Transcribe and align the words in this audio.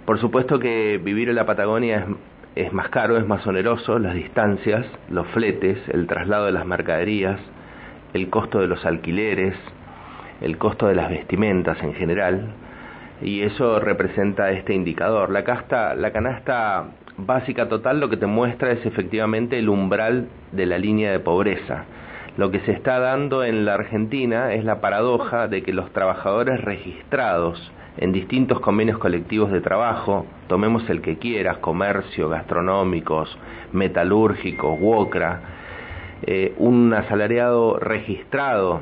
Por 0.04 0.20
supuesto 0.20 0.58
que 0.58 1.00
vivir 1.02 1.30
en 1.30 1.36
la 1.36 1.46
Patagonia 1.46 2.00
es, 2.00 2.31
es 2.54 2.72
más 2.72 2.88
caro, 2.90 3.16
es 3.16 3.26
más 3.26 3.46
oneroso, 3.46 3.98
las 3.98 4.14
distancias, 4.14 4.86
los 5.08 5.26
fletes, 5.28 5.78
el 5.88 6.06
traslado 6.06 6.46
de 6.46 6.52
las 6.52 6.66
mercaderías, 6.66 7.40
el 8.12 8.28
costo 8.28 8.60
de 8.60 8.66
los 8.66 8.84
alquileres, 8.84 9.56
el 10.40 10.58
costo 10.58 10.86
de 10.86 10.94
las 10.94 11.08
vestimentas 11.08 11.82
en 11.82 11.94
general, 11.94 12.52
y 13.22 13.42
eso 13.42 13.78
representa 13.80 14.50
este 14.50 14.74
indicador. 14.74 15.30
La, 15.30 15.44
casta, 15.44 15.94
la 15.94 16.10
canasta 16.10 16.86
básica 17.16 17.68
total 17.68 18.00
lo 18.00 18.10
que 18.10 18.16
te 18.16 18.26
muestra 18.26 18.72
es 18.72 18.84
efectivamente 18.84 19.58
el 19.58 19.68
umbral 19.68 20.28
de 20.50 20.66
la 20.66 20.78
línea 20.78 21.12
de 21.12 21.20
pobreza. 21.20 21.84
Lo 22.36 22.50
que 22.50 22.60
se 22.60 22.72
está 22.72 22.98
dando 22.98 23.44
en 23.44 23.64
la 23.64 23.74
Argentina 23.74 24.54
es 24.54 24.64
la 24.64 24.80
paradoja 24.80 25.48
de 25.48 25.62
que 25.62 25.72
los 25.72 25.90
trabajadores 25.92 26.60
registrados 26.62 27.72
en 27.98 28.12
distintos 28.12 28.60
convenios 28.60 28.98
colectivos 28.98 29.50
de 29.50 29.60
trabajo, 29.60 30.26
tomemos 30.48 30.88
el 30.88 31.02
que 31.02 31.18
quieras, 31.18 31.58
comercio, 31.58 32.28
gastronómicos, 32.28 33.36
metalúrgicos, 33.72 34.80
WOCRA, 34.80 35.40
eh, 36.22 36.54
un 36.58 36.94
asalariado 36.94 37.78
registrado 37.78 38.80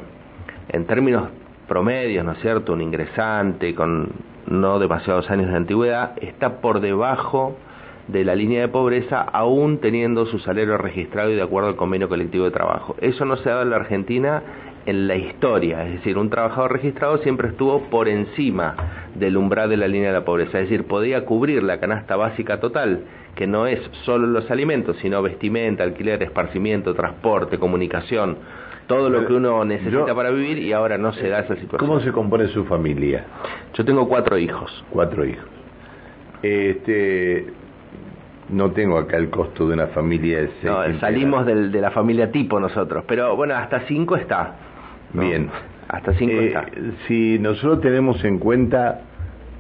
en 0.69 0.87
términos 0.87 1.29
promedios, 1.67 2.25
¿no 2.25 2.33
es 2.33 2.41
cierto? 2.41 2.73
Un 2.73 2.83
ingresante 2.83 3.75
con 3.75 4.13
no 4.47 4.79
demasiados 4.79 5.31
años 5.31 5.49
de 5.49 5.57
antigüedad 5.57 6.13
está 6.21 6.61
por 6.61 6.81
debajo 6.81 7.57
de 8.09 8.25
la 8.25 8.35
línea 8.35 8.63
de 8.63 8.69
pobreza 8.69 9.21
aún 9.21 9.79
teniendo 9.79 10.27
su 10.27 10.39
salario 10.41 10.77
registrado 10.77 11.31
y 11.31 11.37
de 11.37 11.43
acuerdo 11.43 11.69
al 11.69 11.77
convenio 11.77 12.09
colectivo 12.09 12.45
de 12.45 12.51
trabajo. 12.51 12.97
Eso 13.01 13.25
no 13.25 13.37
se 13.37 13.49
ha 13.49 13.53
dado 13.53 13.63
en 13.63 13.71
la 13.71 13.77
Argentina 13.77 14.43
en 14.87 15.07
la 15.09 15.15
historia, 15.17 15.87
es 15.87 15.93
decir, 15.95 16.17
un 16.19 16.31
trabajador 16.31 16.73
registrado 16.73 17.19
siempre 17.19 17.49
estuvo 17.49 17.83
por 17.91 18.09
encima 18.09 18.75
del 19.15 19.37
umbral 19.37 19.69
de 19.69 19.77
la 19.77 19.87
línea 19.89 20.09
de 20.09 20.19
la 20.19 20.25
pobreza, 20.25 20.59
es 20.59 20.69
decir, 20.71 20.87
podía 20.87 21.25
cubrir 21.27 21.63
la 21.63 21.79
canasta 21.81 22.17
básica 22.17 22.61
total, 22.61 23.01
que 23.35 23.47
no 23.47 23.67
es 23.67 23.79
solo 24.05 24.27
los 24.27 24.51
alimentos, 24.51 24.97
sino 25.03 25.23
vestimenta, 25.23 25.85
alquiler, 25.85 26.23
esparcimiento, 26.23 26.95
transporte, 26.95 27.59
comunicación, 27.59 28.39
todo 28.87 29.09
lo 29.11 29.25
que 29.27 29.35
uno 29.35 29.65
necesita 29.65 30.07
Yo- 30.09 30.17
para 30.17 30.31
vivir 30.31 30.59
y 30.59 30.73
ahora 30.73 30.99
no 30.99 31.13
se 31.13 31.29
da 31.29 31.41
esa 31.41 31.55
situación. 31.57 31.79
¿Cómo 31.79 32.01
se 32.01 32.11
compone 32.11 32.49
su 32.49 32.65
familia? 32.65 33.25
Yo 33.75 33.85
tengo 33.85 34.09
cuatro 34.09 34.37
hijos. 34.39 34.85
Cuatro 34.91 35.25
hijos. 35.25 35.45
Este, 36.43 37.47
no 38.49 38.71
tengo 38.73 38.99
acá 38.99 39.17
el 39.19 39.31
costo 39.31 39.69
de 39.69 39.75
una 39.75 39.89
familia 39.89 40.41
de 40.41 40.51
seis. 40.61 40.65
No, 40.65 40.99
salimos 41.01 41.47
del- 41.47 41.71
de 41.71 41.81
la 41.81 41.91
familia 41.91 42.33
tipo 42.33 42.59
nosotros, 42.59 43.05
pero 43.07 43.37
bueno, 43.37 43.55
hasta 43.55 43.81
cinco 43.87 44.17
está. 44.17 44.55
¿No? 45.13 45.23
Bien. 45.23 45.49
Hasta 45.89 46.15
cinco 46.15 46.35
Eh. 46.35 46.55
Si 47.07 47.39
nosotros 47.39 47.81
tenemos 47.81 48.23
en 48.25 48.39
cuenta 48.39 49.01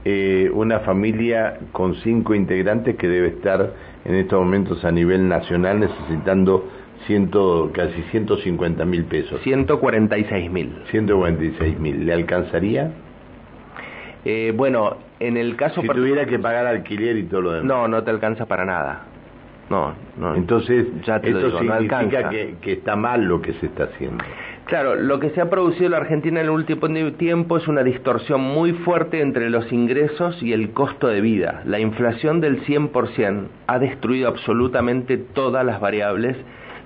eh, 0.05 0.51
una 0.53 0.81
familia 0.81 1.59
con 1.73 1.95
cinco 1.97 2.35
integrantes 2.35 2.97
que 2.97 3.09
debe 3.09 3.29
estar 3.29 3.73
en 4.05 4.15
estos 4.15 4.41
momentos 4.41 4.85
a 4.85 4.91
nivel 4.91 5.29
nacional 5.29 5.81
necesitando 5.81 6.69
ciento, 7.07 7.71
casi 7.75 8.03
150 8.11 8.85
mil 8.85 9.05
pesos. 9.05 9.41
146 9.43 10.51
mil. 10.51 10.73
146 10.91 11.79
mil. 11.79 12.07
¿Le 12.07 12.13
alcanzaría? 12.13 12.93
Eh, 14.25 14.53
bueno, 14.55 14.99
en 15.19 15.37
el 15.37 15.57
caso... 15.57 15.81
Si 15.81 15.89
tuviera 15.89 16.27
que 16.27 16.39
pagar 16.39 16.67
alquiler 16.67 17.17
y 17.17 17.25
todo 17.25 17.41
lo 17.41 17.53
demás. 17.53 17.67
No, 17.67 17.89
no 17.89 18.03
te 18.05 18.11
alcanza 18.11 18.47
para 18.47 18.65
nada. 18.65 19.07
No, 19.71 19.95
no. 20.19 20.35
Entonces, 20.35 20.87
ya 21.05 21.21
te 21.21 21.29
esto 21.31 21.47
digo, 21.47 21.59
significa 21.61 22.29
que, 22.29 22.57
que 22.61 22.73
está 22.73 22.97
mal 22.97 23.25
lo 23.25 23.41
que 23.41 23.53
se 23.55 23.67
está 23.67 23.85
haciendo. 23.85 24.25
Claro, 24.71 24.95
lo 24.95 25.19
que 25.19 25.31
se 25.31 25.41
ha 25.41 25.51
producido 25.51 25.87
en 25.87 25.91
la 25.91 25.97
Argentina 25.97 26.39
en 26.39 26.47
el 26.47 26.51
último 26.53 26.87
tiempo 27.15 27.57
es 27.57 27.67
una 27.67 27.83
distorsión 27.83 28.41
muy 28.41 28.73
fuerte 28.73 29.21
entre 29.21 29.51
los 29.51 29.73
ingresos 29.73 30.41
y 30.45 30.53
el 30.53 30.71
costo 30.71 31.09
de 31.09 31.21
vida. 31.21 31.63
La 31.67 31.81
inflación 31.81 32.41
del 32.41 32.63
100% 32.65 33.49
ha 33.67 33.79
destruido 33.81 34.29
absolutamente 34.29 35.19
todas 35.19 35.67
las 35.67 35.81
variables 35.81 36.37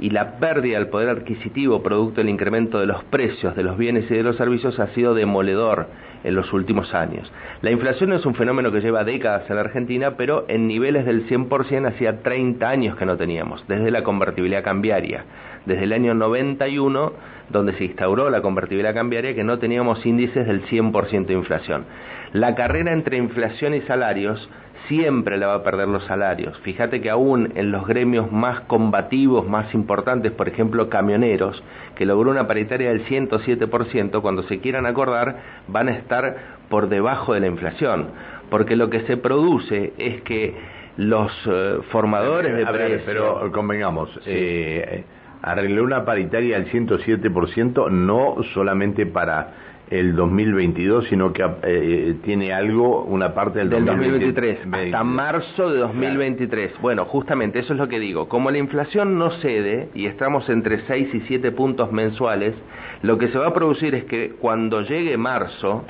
y 0.01 0.09
la 0.09 0.39
pérdida 0.39 0.79
del 0.79 0.89
poder 0.89 1.11
adquisitivo 1.11 1.83
producto 1.83 2.23
del 2.23 2.31
incremento 2.31 2.81
de 2.81 2.87
los 2.87 3.05
precios 3.05 3.55
de 3.55 3.63
los 3.63 3.77
bienes 3.77 4.11
y 4.11 4.15
de 4.15 4.23
los 4.23 4.39
servicios 4.39 4.81
ha 4.81 4.87
sido 4.95 5.15
demoledor 5.15 5.89
en 6.25 6.35
los 6.35 6.51
últimos 6.55 6.95
años. 6.95 7.31
La 7.61 7.71
inflación 7.71 8.15
es 8.15 8.25
un 8.25 8.35
fenómeno 8.35 8.73
que 8.73 8.81
lleva 8.81 9.05
décadas 9.05 9.49
en 9.51 9.57
la 9.57 9.63
Argentina, 9.63 10.17
pero 10.17 10.47
en 10.49 10.67
niveles 10.67 11.05
del 11.05 11.29
100% 11.29 11.87
hacía 11.89 12.23
30 12.23 12.67
años 12.67 12.97
que 12.97 13.05
no 13.05 13.19
teníamos, 13.19 13.63
desde 13.69 13.91
la 13.91 14.03
convertibilidad 14.03 14.65
cambiaria. 14.65 15.25
Desde 15.67 15.85
el 15.85 15.93
año 15.93 16.15
91, 16.15 17.13
donde 17.51 17.75
se 17.75 17.85
instauró 17.85 18.31
la 18.31 18.43
convertibilidad 18.43 18.95
cambiaria, 18.95 19.35
que 19.35 19.45
no 19.45 19.59
teníamos 19.59 20.05
índices 20.05 20.47
del 20.47 20.65
100% 20.67 21.27
de 21.27 21.35
inflación. 21.35 21.85
La 22.33 22.55
carrera 22.55 22.93
entre 22.93 23.17
inflación 23.17 23.75
y 23.75 23.81
salarios 23.83 24.49
siempre 24.89 25.39
la 25.39 25.47
va 25.47 25.55
a 25.55 25.63
perder 25.63 25.89
los 25.89 26.05
salarios. 26.05 26.59
Fíjate 26.61 27.01
que 27.01 27.11
aún 27.11 27.53
en 27.55 27.71
los 27.71 27.87
gremios 27.87 28.31
más 28.31 28.61
combativos, 28.63 29.47
más 29.49 29.73
importantes, 29.75 30.33
por 30.33 30.49
ejemplo, 30.49 30.89
camioneros, 30.89 31.63
que 31.95 32.05
logró 32.05 32.31
una 32.31 32.47
paritaria 32.47 32.89
del 32.91 33.05
107%, 33.07 34.21
cuando 34.21 34.43
se 34.45 34.61
quieran 34.61 34.87
acordar, 34.87 35.37
van 35.69 35.89
a 35.89 35.93
estar 35.93 36.37
por 36.69 36.89
debajo 36.89 37.35
de 37.35 37.41
la 37.41 37.47
inflación. 37.47 38.09
Porque 38.51 38.77
lo 38.77 38.91
que 38.91 39.01
se 39.03 39.17
produce 39.17 39.93
es 39.99 40.23
que 40.23 40.55
los 40.97 41.33
eh, 41.47 41.79
formadores 41.91 42.55
de 42.55 42.65
A 42.65 42.71
ver, 42.71 42.87
precios... 42.87 43.03
pero 43.07 43.53
convengamos, 43.53 44.11
eh, 44.27 45.05
arregló 45.45 45.85
una 45.85 46.05
paritaria 46.05 46.59
del 46.59 46.71
107%, 46.71 47.91
no 47.91 48.37
solamente 48.55 49.07
para 49.07 49.53
el 49.91 50.17
2022, 50.17 51.07
sino 51.09 51.33
que 51.33 51.45
eh, 51.63 52.17
tiene 52.25 52.55
algo, 52.55 53.05
una 53.05 53.35
parte 53.35 53.59
del, 53.59 53.71
del 53.71 53.85
2023. 53.85 54.59
2023 54.65 54.87
hasta 54.87 55.05
marzo 55.05 55.71
de 55.71 55.81
2023. 55.81 56.73
Bueno, 56.81 57.05
justamente 57.05 57.59
eso 57.59 57.75
es 57.75 57.79
lo 57.79 57.89
que 57.89 58.01
digo. 58.01 58.29
Como 58.29 58.51
la 58.51 58.59
inflación 58.59 59.19
no 59.19 59.31
cede 59.43 59.91
y 59.95 60.07
estamos 60.07 60.49
entre 60.49 60.81
6 60.87 61.15
y 61.15 61.21
7 61.21 61.53
puntos 61.53 61.93
mensuales, 61.93 62.55
lo 63.03 63.19
que 63.19 63.29
se 63.29 63.39
va 63.39 63.49
a 63.49 63.55
producir 63.55 63.95
es 63.95 64.05
que 64.05 64.31
cuando 64.41 64.81
llegue 64.81 65.19
marzo 65.19 65.85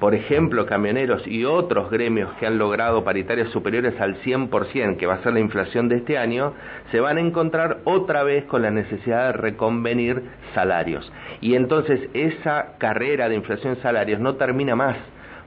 por 0.00 0.14
ejemplo, 0.14 0.66
camioneros 0.66 1.26
y 1.26 1.44
otros 1.44 1.90
gremios 1.90 2.32
que 2.38 2.46
han 2.46 2.58
logrado 2.58 3.04
paritarias 3.04 3.48
superiores 3.50 4.00
al 4.00 4.20
100%, 4.22 4.96
que 4.96 5.06
va 5.06 5.14
a 5.14 5.22
ser 5.22 5.32
la 5.32 5.40
inflación 5.40 5.88
de 5.88 5.96
este 5.96 6.18
año, 6.18 6.54
se 6.90 7.00
van 7.00 7.16
a 7.16 7.20
encontrar 7.20 7.78
otra 7.84 8.22
vez 8.22 8.44
con 8.44 8.62
la 8.62 8.70
necesidad 8.70 9.26
de 9.26 9.32
reconvenir 9.32 10.22
salarios. 10.54 11.10
Y 11.40 11.54
entonces 11.54 12.08
esa 12.14 12.76
carrera 12.78 13.28
de 13.28 13.34
inflación 13.34 13.76
salarios 13.82 14.20
no 14.20 14.36
termina 14.36 14.76
más 14.76 14.96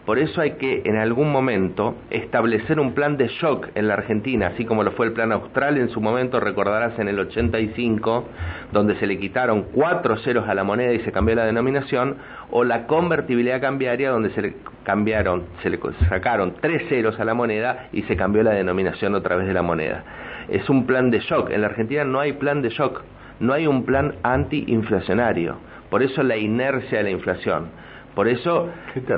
por 0.05 0.17
eso 0.17 0.41
hay 0.41 0.53
que 0.53 0.81
en 0.85 0.97
algún 0.97 1.31
momento 1.31 1.95
establecer 2.09 2.79
un 2.79 2.93
plan 2.93 3.17
de 3.17 3.27
shock 3.27 3.67
en 3.75 3.87
la 3.87 3.93
Argentina, 3.93 4.47
así 4.47 4.65
como 4.65 4.83
lo 4.83 4.91
fue 4.93 5.05
el 5.05 5.13
plan 5.13 5.31
austral 5.31 5.77
en 5.77 5.89
su 5.89 6.01
momento, 6.01 6.39
recordarás 6.39 6.97
en 6.97 7.07
el 7.07 7.19
85, 7.19 8.25
donde 8.71 8.95
se 8.95 9.05
le 9.05 9.19
quitaron 9.19 9.67
cuatro 9.73 10.17
ceros 10.17 10.49
a 10.49 10.55
la 10.55 10.63
moneda 10.63 10.93
y 10.93 10.99
se 11.01 11.11
cambió 11.11 11.35
la 11.35 11.45
denominación, 11.45 12.17
o 12.49 12.63
la 12.63 12.87
convertibilidad 12.87 13.61
cambiaria, 13.61 14.09
donde 14.09 14.31
se 14.31 14.41
le 14.41 14.55
cambiaron, 14.83 15.43
se 15.61 15.69
le 15.69 15.79
sacaron 16.09 16.55
tres 16.59 16.89
ceros 16.89 17.19
a 17.19 17.25
la 17.25 17.35
moneda 17.35 17.89
y 17.93 18.01
se 18.03 18.15
cambió 18.15 18.41
la 18.41 18.51
denominación 18.51 19.13
otra 19.13 19.35
vez 19.35 19.47
de 19.47 19.53
la 19.53 19.61
moneda. 19.61 20.03
Es 20.49 20.67
un 20.69 20.87
plan 20.87 21.11
de 21.11 21.19
shock. 21.19 21.51
En 21.51 21.61
la 21.61 21.67
Argentina 21.67 22.03
no 22.03 22.19
hay 22.19 22.33
plan 22.33 22.63
de 22.63 22.69
shock, 22.69 23.03
no 23.39 23.53
hay 23.53 23.67
un 23.67 23.85
plan 23.85 24.15
antiinflacionario. 24.23 25.57
Por 25.91 26.01
eso 26.01 26.23
la 26.23 26.37
inercia 26.37 26.97
de 26.97 27.03
la 27.03 27.09
inflación. 27.11 27.67
Por 28.15 28.27
eso 28.27 28.69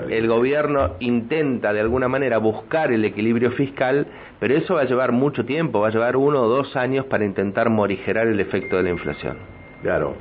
el 0.10 0.28
gobierno 0.28 0.92
intenta 1.00 1.74
de 1.74 1.80
alguna 1.80 2.07
manera 2.07 2.38
buscar 2.38 2.92
el 2.92 3.04
equilibrio 3.06 3.51
fiscal, 3.51 4.06
pero 4.40 4.56
eso 4.56 4.75
va 4.75 4.81
a 4.81 4.86
llevar 4.86 5.12
mucho 5.12 5.45
tiempo, 5.45 5.80
va 5.80 5.88
a 5.88 5.92
llevar 5.92 6.16
uno 6.16 6.42
o 6.44 6.48
dos 6.48 6.75
años 6.75 7.06
para 7.06 7.25
intentar 7.25 7.69
morigerar 7.69 8.28
el 8.28 8.40
efecto 8.40 8.78
de 8.78 8.84
la 8.84 8.90
inflación. 8.92 9.38
Claro. 9.81 10.16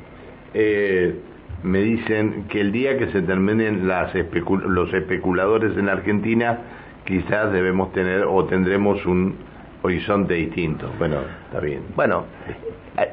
Eh, 0.54 1.14
me 1.62 1.80
dicen 1.80 2.46
que 2.48 2.60
el 2.60 2.72
día 2.72 2.98
que 2.98 3.08
se 3.12 3.22
terminen 3.22 3.86
las 3.86 4.12
los 4.14 4.92
especuladores 4.92 5.76
en 5.76 5.88
Argentina, 5.88 6.58
quizás 7.04 7.52
debemos 7.52 7.92
tener 7.92 8.24
o 8.24 8.44
tendremos 8.46 9.04
un 9.06 9.36
horizonte 9.82 10.34
distinto. 10.34 10.90
Bueno, 10.98 11.18
está 11.46 11.60
bien. 11.60 11.82
Bueno, 11.94 12.24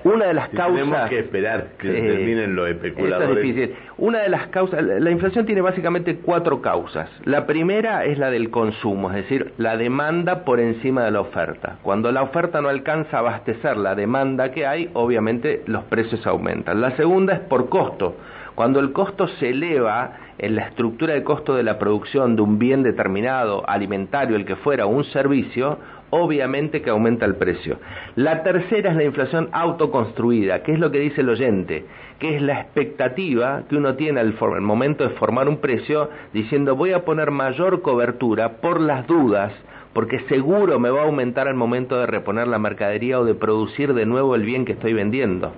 una 0.03 0.25
de 0.25 0.33
las 0.33 0.49
causas 0.49 0.81
tenemos 0.81 1.09
que 1.09 1.19
esperar 1.19 1.67
que 1.77 1.87
terminen 1.89 2.55
los 2.55 2.69
especuladores 2.69 3.37
es 3.37 3.43
difícil. 3.43 3.75
una 3.97 4.19
de 4.19 4.29
las 4.29 4.47
causas 4.47 4.83
la 4.83 5.11
inflación 5.11 5.45
tiene 5.45 5.61
básicamente 5.61 6.17
cuatro 6.17 6.61
causas. 6.61 7.09
La 7.25 7.45
primera 7.45 8.05
es 8.05 8.17
la 8.17 8.29
del 8.29 8.49
consumo 8.49 9.09
es 9.09 9.15
decir 9.15 9.53
la 9.57 9.77
demanda 9.77 10.43
por 10.43 10.59
encima 10.59 11.03
de 11.03 11.11
la 11.11 11.21
oferta. 11.21 11.77
Cuando 11.81 12.11
la 12.11 12.23
oferta 12.23 12.61
no 12.61 12.69
alcanza 12.69 13.17
a 13.17 13.19
abastecer 13.21 13.77
la 13.77 13.95
demanda 13.95 14.51
que 14.51 14.65
hay 14.65 14.89
obviamente 14.93 15.63
los 15.65 15.83
precios 15.85 16.25
aumentan. 16.27 16.81
La 16.81 16.95
segunda 16.97 17.33
es 17.33 17.39
por 17.39 17.69
costo. 17.69 18.15
Cuando 18.55 18.81
el 18.81 18.91
costo 18.91 19.27
se 19.27 19.51
eleva 19.51 20.17
en 20.37 20.55
la 20.55 20.63
estructura 20.63 21.13
de 21.13 21.23
costo 21.23 21.55
de 21.55 21.63
la 21.63 21.79
producción 21.79 22.35
de 22.35 22.41
un 22.41 22.59
bien 22.59 22.83
determinado, 22.83 23.63
alimentario, 23.69 24.35
el 24.35 24.45
que 24.45 24.57
fuera, 24.57 24.85
un 24.85 25.05
servicio, 25.05 25.77
obviamente 26.09 26.81
que 26.81 26.89
aumenta 26.89 27.25
el 27.25 27.35
precio. 27.35 27.77
La 28.15 28.43
tercera 28.43 28.91
es 28.91 28.97
la 28.97 29.03
inflación 29.03 29.49
autoconstruida, 29.51 30.63
que 30.63 30.73
es 30.73 30.79
lo 30.79 30.91
que 30.91 30.99
dice 30.99 31.21
el 31.21 31.29
oyente, 31.29 31.85
que 32.19 32.35
es 32.35 32.41
la 32.41 32.61
expectativa 32.61 33.63
que 33.69 33.77
uno 33.77 33.95
tiene 33.95 34.19
al, 34.19 34.35
momento 34.61 35.03
de 35.03 35.15
formar 35.15 35.47
un 35.47 35.57
precio, 35.57 36.09
diciendo 36.33 36.75
voy 36.75 36.93
a 36.93 37.05
poner 37.05 37.31
mayor 37.31 37.81
cobertura 37.81 38.57
por 38.61 38.81
las 38.81 39.07
dudas, 39.07 39.53
porque 39.93 40.19
seguro 40.29 40.79
me 40.79 40.89
va 40.89 41.01
a 41.01 41.05
aumentar 41.05 41.47
al 41.47 41.55
momento 41.55 41.99
de 41.99 42.05
reponer 42.05 42.47
la 42.47 42.59
mercadería 42.59 43.19
o 43.19 43.25
de 43.25 43.35
producir 43.35 43.93
de 43.93 44.05
nuevo 44.05 44.35
el 44.35 44.43
bien 44.43 44.65
que 44.65 44.73
estoy 44.73 44.93
vendiendo. 44.93 45.53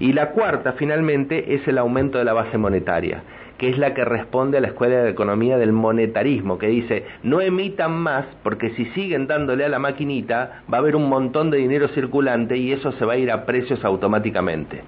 Y 0.00 0.12
la 0.12 0.30
cuarta, 0.30 0.72
finalmente, 0.72 1.54
es 1.54 1.66
el 1.68 1.78
aumento 1.78 2.18
de 2.18 2.24
la 2.24 2.32
base 2.32 2.58
monetaria 2.58 3.22
que 3.58 3.68
es 3.68 3.76
la 3.76 3.92
que 3.92 4.04
responde 4.04 4.58
a 4.58 4.60
la 4.60 4.68
Escuela 4.68 5.02
de 5.02 5.10
Economía 5.10 5.58
del 5.58 5.72
Monetarismo, 5.72 6.58
que 6.58 6.68
dice, 6.68 7.04
no 7.24 7.40
emitan 7.40 7.92
más, 7.92 8.24
porque 8.44 8.70
si 8.70 8.86
siguen 8.86 9.26
dándole 9.26 9.64
a 9.64 9.68
la 9.68 9.80
maquinita, 9.80 10.62
va 10.72 10.78
a 10.78 10.80
haber 10.80 10.94
un 10.94 11.08
montón 11.08 11.50
de 11.50 11.58
dinero 11.58 11.88
circulante 11.88 12.56
y 12.56 12.72
eso 12.72 12.92
se 12.92 13.04
va 13.04 13.14
a 13.14 13.16
ir 13.16 13.32
a 13.32 13.44
precios 13.44 13.84
automáticamente. 13.84 14.82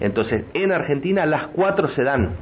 Entonces, 0.00 0.44
en 0.54 0.72
Argentina 0.72 1.24
las 1.24 1.46
cuatro 1.48 1.88
se 1.88 2.02
dan. 2.02 2.32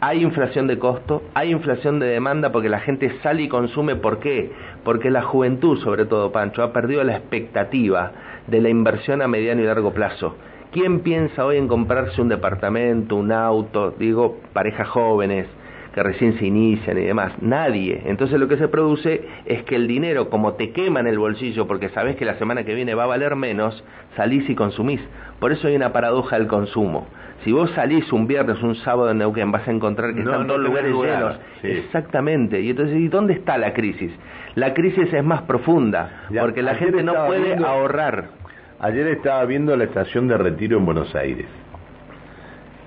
Hay 0.00 0.22
inflación 0.22 0.66
de 0.66 0.78
costo, 0.78 1.22
hay 1.34 1.50
inflación 1.50 1.98
de 2.00 2.06
demanda 2.06 2.50
porque 2.50 2.68
la 2.68 2.80
gente 2.80 3.12
sale 3.22 3.42
y 3.42 3.48
consume. 3.48 3.96
¿Por 3.96 4.20
qué? 4.20 4.50
Porque 4.84 5.10
la 5.10 5.22
juventud, 5.22 5.78
sobre 5.80 6.06
todo, 6.06 6.32
Pancho, 6.32 6.62
ha 6.62 6.72
perdido 6.72 7.04
la 7.04 7.16
expectativa 7.16 8.12
de 8.46 8.60
la 8.60 8.68
inversión 8.68 9.22
a 9.22 9.28
mediano 9.28 9.62
y 9.62 9.64
largo 9.64 9.92
plazo 9.92 10.36
¿Quién 10.72 11.00
piensa 11.00 11.44
hoy 11.44 11.58
en 11.58 11.68
comprarse 11.68 12.22
un 12.22 12.30
departamento, 12.30 13.16
un 13.16 13.30
auto? 13.30 13.90
Digo, 13.98 14.38
parejas 14.54 14.88
jóvenes 14.88 15.46
que 15.92 16.02
recién 16.02 16.38
se 16.38 16.46
inician 16.46 16.96
y 16.96 17.02
demás. 17.02 17.34
Nadie. 17.42 18.00
Entonces 18.06 18.40
lo 18.40 18.48
que 18.48 18.56
se 18.56 18.68
produce 18.68 19.22
es 19.44 19.64
que 19.64 19.76
el 19.76 19.86
dinero, 19.86 20.30
como 20.30 20.54
te 20.54 20.72
quema 20.72 21.00
en 21.00 21.08
el 21.08 21.18
bolsillo 21.18 21.66
porque 21.66 21.90
sabes 21.90 22.16
que 22.16 22.24
la 22.24 22.38
semana 22.38 22.64
que 22.64 22.74
viene 22.74 22.94
va 22.94 23.04
a 23.04 23.06
valer 23.06 23.36
menos, 23.36 23.84
salís 24.16 24.48
y 24.48 24.54
consumís. 24.54 25.02
Por 25.40 25.52
eso 25.52 25.68
hay 25.68 25.76
una 25.76 25.92
paradoja 25.92 26.38
del 26.38 26.46
consumo. 26.46 27.06
Si 27.44 27.52
vos 27.52 27.70
salís 27.72 28.10
un 28.10 28.26
viernes, 28.26 28.62
un 28.62 28.76
sábado 28.76 29.10
en 29.10 29.18
Neuquén, 29.18 29.52
vas 29.52 29.68
a 29.68 29.72
encontrar 29.72 30.14
que 30.14 30.20
están 30.20 30.46
todos 30.46 30.60
lugares 30.60 30.94
llenos. 30.94 31.36
Exactamente. 31.62 32.62
Y 32.62 32.70
entonces, 32.70 32.96
¿y 32.96 33.08
dónde 33.08 33.34
está 33.34 33.58
la 33.58 33.74
crisis? 33.74 34.12
La 34.54 34.72
crisis 34.72 35.12
es 35.12 35.24
más 35.24 35.42
profunda, 35.42 36.28
porque 36.38 36.62
la 36.62 36.76
gente 36.76 37.02
no 37.02 37.26
puede 37.26 37.56
ahorrar. 37.56 38.41
Ayer 38.82 39.06
estaba 39.06 39.44
viendo 39.44 39.76
la 39.76 39.84
estación 39.84 40.26
de 40.26 40.36
retiro 40.36 40.76
en 40.76 40.84
Buenos 40.84 41.14
Aires. 41.14 41.46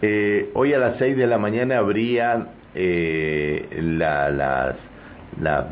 Eh, 0.02 0.50
hoy 0.54 0.74
a 0.74 0.78
las 0.78 0.98
6 0.98 1.16
de 1.16 1.26
la 1.26 1.38
mañana 1.38 1.78
habría 1.78 2.48
eh, 2.76 3.66
la, 3.82 4.30
las, 4.30 4.76
la, 5.42 5.68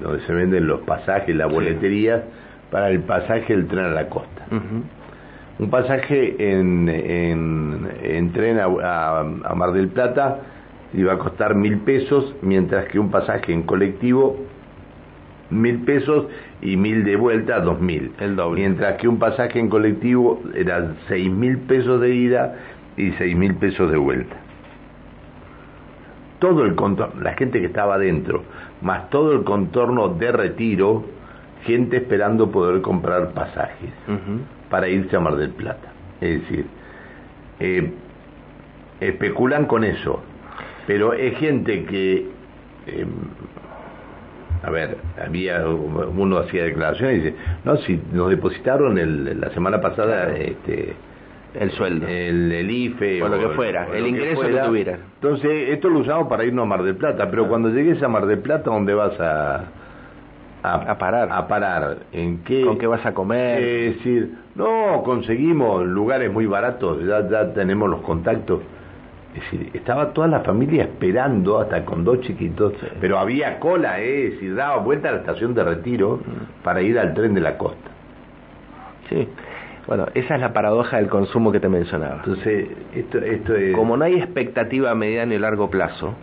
donde 0.00 0.24
se 0.24 0.32
venden 0.32 0.68
los 0.68 0.82
pasajes, 0.82 1.34
las 1.34 1.50
boleterías 1.50 2.22
para 2.70 2.88
el 2.88 3.00
pasaje 3.00 3.52
del 3.52 3.66
tren 3.66 3.86
a 3.86 3.90
la 3.90 4.08
costa. 4.08 4.46
Un 5.58 5.70
pasaje 5.70 6.36
en, 6.38 6.88
en, 6.88 8.32
tren 8.32 8.60
a, 8.60 8.66
a, 9.18 9.54
Mar 9.56 9.72
del 9.72 9.88
Plata 9.88 10.38
iba 10.94 11.14
a 11.14 11.18
costar 11.18 11.56
mil 11.56 11.78
pesos, 11.78 12.32
mientras 12.42 12.86
que 12.86 13.00
un 13.00 13.10
pasaje 13.10 13.52
en 13.52 13.64
colectivo 13.64 14.36
mil 15.50 15.78
pesos 15.80 16.26
y 16.62 16.76
mil 16.76 17.04
de 17.04 17.16
vuelta, 17.16 17.60
dos 17.60 17.80
mil. 17.80 18.12
El 18.18 18.36
doble. 18.36 18.60
Mientras 18.60 18.96
que 18.96 19.08
un 19.08 19.18
pasaje 19.18 19.58
en 19.58 19.68
colectivo 19.68 20.42
era 20.54 20.94
seis 21.08 21.30
mil 21.30 21.58
pesos 21.58 22.00
de 22.00 22.14
ida 22.14 22.56
y 22.96 23.12
seis 23.12 23.36
mil 23.36 23.54
pesos 23.54 23.90
de 23.90 23.96
vuelta. 23.96 24.36
Todo 26.38 26.64
el 26.64 26.74
contorno, 26.74 27.22
la 27.22 27.34
gente 27.34 27.60
que 27.60 27.66
estaba 27.66 27.94
adentro, 27.94 28.42
más 28.82 29.08
todo 29.08 29.32
el 29.32 29.44
contorno 29.44 30.08
de 30.08 30.32
retiro, 30.32 31.04
gente 31.64 31.96
esperando 31.96 32.50
poder 32.50 32.82
comprar 32.82 33.32
pasajes 33.32 33.90
para 34.70 34.88
irse 34.88 35.16
a 35.16 35.20
Mar 35.20 35.36
del 35.36 35.50
Plata. 35.50 35.92
Es 36.20 36.42
decir, 36.42 36.66
eh, 37.58 37.90
especulan 39.00 39.66
con 39.66 39.84
eso, 39.84 40.22
pero 40.86 41.14
es 41.14 41.38
gente 41.38 41.84
que 41.84 42.28
eh, 42.86 43.06
a 44.62 44.70
ver, 44.70 44.96
había 45.24 45.66
uno 45.66 46.38
hacía 46.38 46.64
declaraciones 46.64 47.18
y 47.18 47.20
dice, 47.20 47.36
no, 47.64 47.76
si 47.78 48.00
nos 48.12 48.30
depositaron 48.30 48.98
el, 48.98 49.40
la 49.40 49.50
semana 49.50 49.80
pasada 49.80 50.34
este 50.36 50.94
el 51.54 51.70
sueldo, 51.70 52.06
el, 52.06 52.70
IFE 52.70 53.22
o, 53.22 53.28
lo 53.28 53.38
que 53.38 53.54
fuera, 53.54 53.86
el 53.94 54.06
ingreso 54.06 54.42
que, 54.42 54.58
tuviera. 54.58 54.98
Entonces, 55.14 55.70
esto 55.70 55.88
lo 55.88 56.00
usamos 56.00 56.28
para 56.28 56.44
irnos 56.44 56.64
a 56.64 56.66
Mar 56.66 56.82
del 56.82 56.96
Plata, 56.96 57.30
pero 57.30 57.48
cuando 57.48 57.70
llegues 57.70 58.02
a 58.02 58.08
Mar 58.08 58.26
del 58.26 58.40
Plata, 58.40 58.70
¿dónde 58.70 58.92
vas 58.92 59.18
a, 59.18 59.64
a, 60.62 60.98
parar? 60.98 61.30
A 61.32 61.48
parar, 61.48 61.98
¿en 62.12 62.44
qué? 62.44 62.62
¿Con 62.62 62.76
qué 62.76 62.86
vas 62.86 63.06
a 63.06 63.14
comer? 63.14 63.62
Es 63.62 63.96
decir, 63.96 64.34
no, 64.54 65.02
conseguimos 65.02 65.86
lugares 65.86 66.30
muy 66.30 66.46
baratos, 66.46 67.02
ya, 67.06 67.26
ya 67.28 67.54
tenemos 67.54 67.88
los 67.88 68.02
contactos 68.02 68.60
es 69.36 69.42
decir, 69.42 69.70
estaba 69.74 70.14
toda 70.14 70.28
la 70.28 70.40
familia 70.40 70.84
esperando, 70.84 71.60
hasta 71.60 71.84
con 71.84 72.04
dos 72.04 72.20
chiquitos, 72.22 72.72
pero 73.00 73.18
había 73.18 73.60
cola, 73.60 74.00
¿eh? 74.00 74.28
es 74.28 74.32
decir, 74.34 74.54
daba 74.54 74.78
vuelta 74.78 75.10
a 75.10 75.12
la 75.12 75.18
estación 75.18 75.54
de 75.54 75.62
retiro 75.62 76.16
mm. 76.16 76.62
para 76.62 76.80
ir 76.80 76.98
al 76.98 77.12
tren 77.12 77.34
de 77.34 77.40
la 77.42 77.58
costa. 77.58 77.90
Sí, 79.10 79.28
bueno, 79.86 80.06
esa 80.14 80.36
es 80.36 80.40
la 80.40 80.52
paradoja 80.52 80.96
del 80.96 81.08
consumo 81.08 81.52
que 81.52 81.60
te 81.60 81.68
mencionaba. 81.68 82.16
Entonces, 82.16 82.68
esto, 82.94 83.18
esto 83.18 83.54
es... 83.54 83.74
Como 83.74 83.96
no 83.96 84.04
hay 84.06 84.14
expectativa 84.14 84.90
a 84.90 84.94
mediano 84.94 85.34
y 85.34 85.38
largo 85.38 85.70
plazo, 85.70 86.14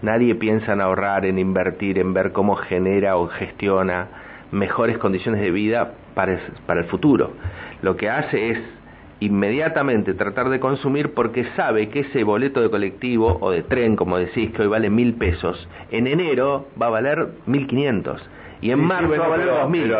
nadie 0.00 0.34
piensa 0.34 0.72
en 0.72 0.80
ahorrar, 0.80 1.26
en 1.26 1.38
invertir, 1.38 1.98
en 1.98 2.14
ver 2.14 2.32
cómo 2.32 2.56
genera 2.56 3.16
o 3.18 3.28
gestiona 3.28 4.08
mejores 4.50 4.96
condiciones 4.96 5.42
de 5.42 5.50
vida 5.50 5.92
para 6.14 6.38
para 6.66 6.80
el 6.80 6.86
futuro. 6.86 7.32
Lo 7.82 7.96
que 7.96 8.08
hace 8.08 8.50
es 8.50 8.58
inmediatamente 9.20 10.14
tratar 10.14 10.48
de 10.50 10.60
consumir 10.60 11.14
porque 11.14 11.44
sabe 11.56 11.88
que 11.88 12.00
ese 12.00 12.24
boleto 12.24 12.60
de 12.60 12.70
colectivo 12.70 13.38
o 13.40 13.50
de 13.50 13.62
tren, 13.62 13.96
como 13.96 14.18
decís, 14.18 14.50
que 14.52 14.62
hoy 14.62 14.68
vale 14.68 14.90
mil 14.90 15.14
pesos, 15.14 15.68
en 15.90 16.06
enero 16.06 16.66
va 16.80 16.86
a 16.86 16.90
valer 16.90 17.28
mil 17.46 17.66
quinientos 17.66 18.20
y 18.60 18.70
en 18.70 18.80
marzo 18.80 19.10
va 19.18 19.24
a 19.26 19.28
valer 19.28 19.46
dos 19.46 19.70
mil. 19.70 19.92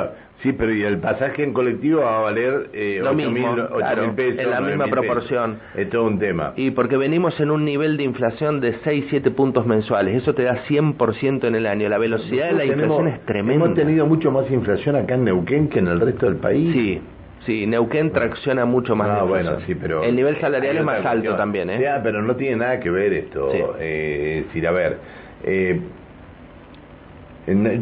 Sí, 0.43 0.53
pero 0.53 0.71
y 0.73 0.83
el 0.83 0.99
pasaje 0.99 1.43
en 1.45 1.55
colectivo 1.55 2.03
va 2.03 2.19
a 2.19 2.21
valer 2.21 2.69
eh, 2.75 2.99
Lo 3.03 3.09
8 3.11 3.17
mismo, 3.17 3.33
mil 3.53 3.61
ocho 3.61 3.75
claro, 3.77 4.03
mil 4.03 4.11
pesos. 4.13 4.39
en 4.45 4.51
la 4.51 4.61
misma 4.61 4.85
pesos. 4.85 4.99
proporción. 5.01 5.59
Es 5.75 5.89
todo 5.89 6.05
un 6.05 6.19
tema. 6.19 6.53
Y 6.57 6.73
porque 6.73 6.99
venimos 6.99 7.41
en 7.41 7.51
un 7.51 7.65
nivel 7.65 7.97
de 7.97 8.03
inflación 8.05 8.61
de 8.61 8.77
6, 8.85 9.07
7 9.09 9.31
puntos 9.31 9.67
mensuales. 9.67 10.15
Eso 10.15 10.35
te 10.35 10.43
da 10.43 10.63
100% 10.69 11.47
en 11.49 11.55
el 11.55 11.67
año. 11.67 11.89
La 11.89 11.97
velocidad 11.97 12.49
de 12.49 12.53
la 12.53 12.65
inflación 12.67 13.09
es 13.09 13.25
tremenda. 13.25 13.65
Hemos 13.65 13.77
tenido 13.77 14.07
mucho 14.07 14.31
más 14.31 14.49
inflación 14.51 14.97
acá 14.97 15.15
en 15.15 15.25
Neuquén 15.25 15.69
que 15.69 15.79
en 15.79 15.89
el 15.89 16.01
resto 16.01 16.27
del 16.27 16.37
país. 16.37 16.71
Sí, 16.75 17.01
sí, 17.47 17.67
Neuquén 17.67 18.11
tracciona 18.13 18.65
mucho 18.67 18.95
más. 18.97 19.09
Ah, 19.09 19.23
bueno, 19.23 19.61
sí, 19.67 19.75
pero... 19.75 20.03
El 20.05 20.15
nivel 20.17 20.39
salarial 20.41 20.77
es 20.77 20.85
más 20.85 20.97
alto 20.99 21.11
cuestión. 21.11 21.37
también, 21.37 21.71
¿eh? 21.71 21.79
Ya, 21.81 22.01
pero 22.03 22.21
no 22.23 22.37
tiene 22.37 22.57
nada 22.57 22.81
que 22.81 22.91
ver 22.91 23.13
esto. 23.15 23.51
Sí. 23.53 23.59
Eh, 23.81 24.39
es 24.41 24.47
decir, 24.49 24.67
a 24.67 24.73
ver, 24.73 24.99
eh, 25.45 25.81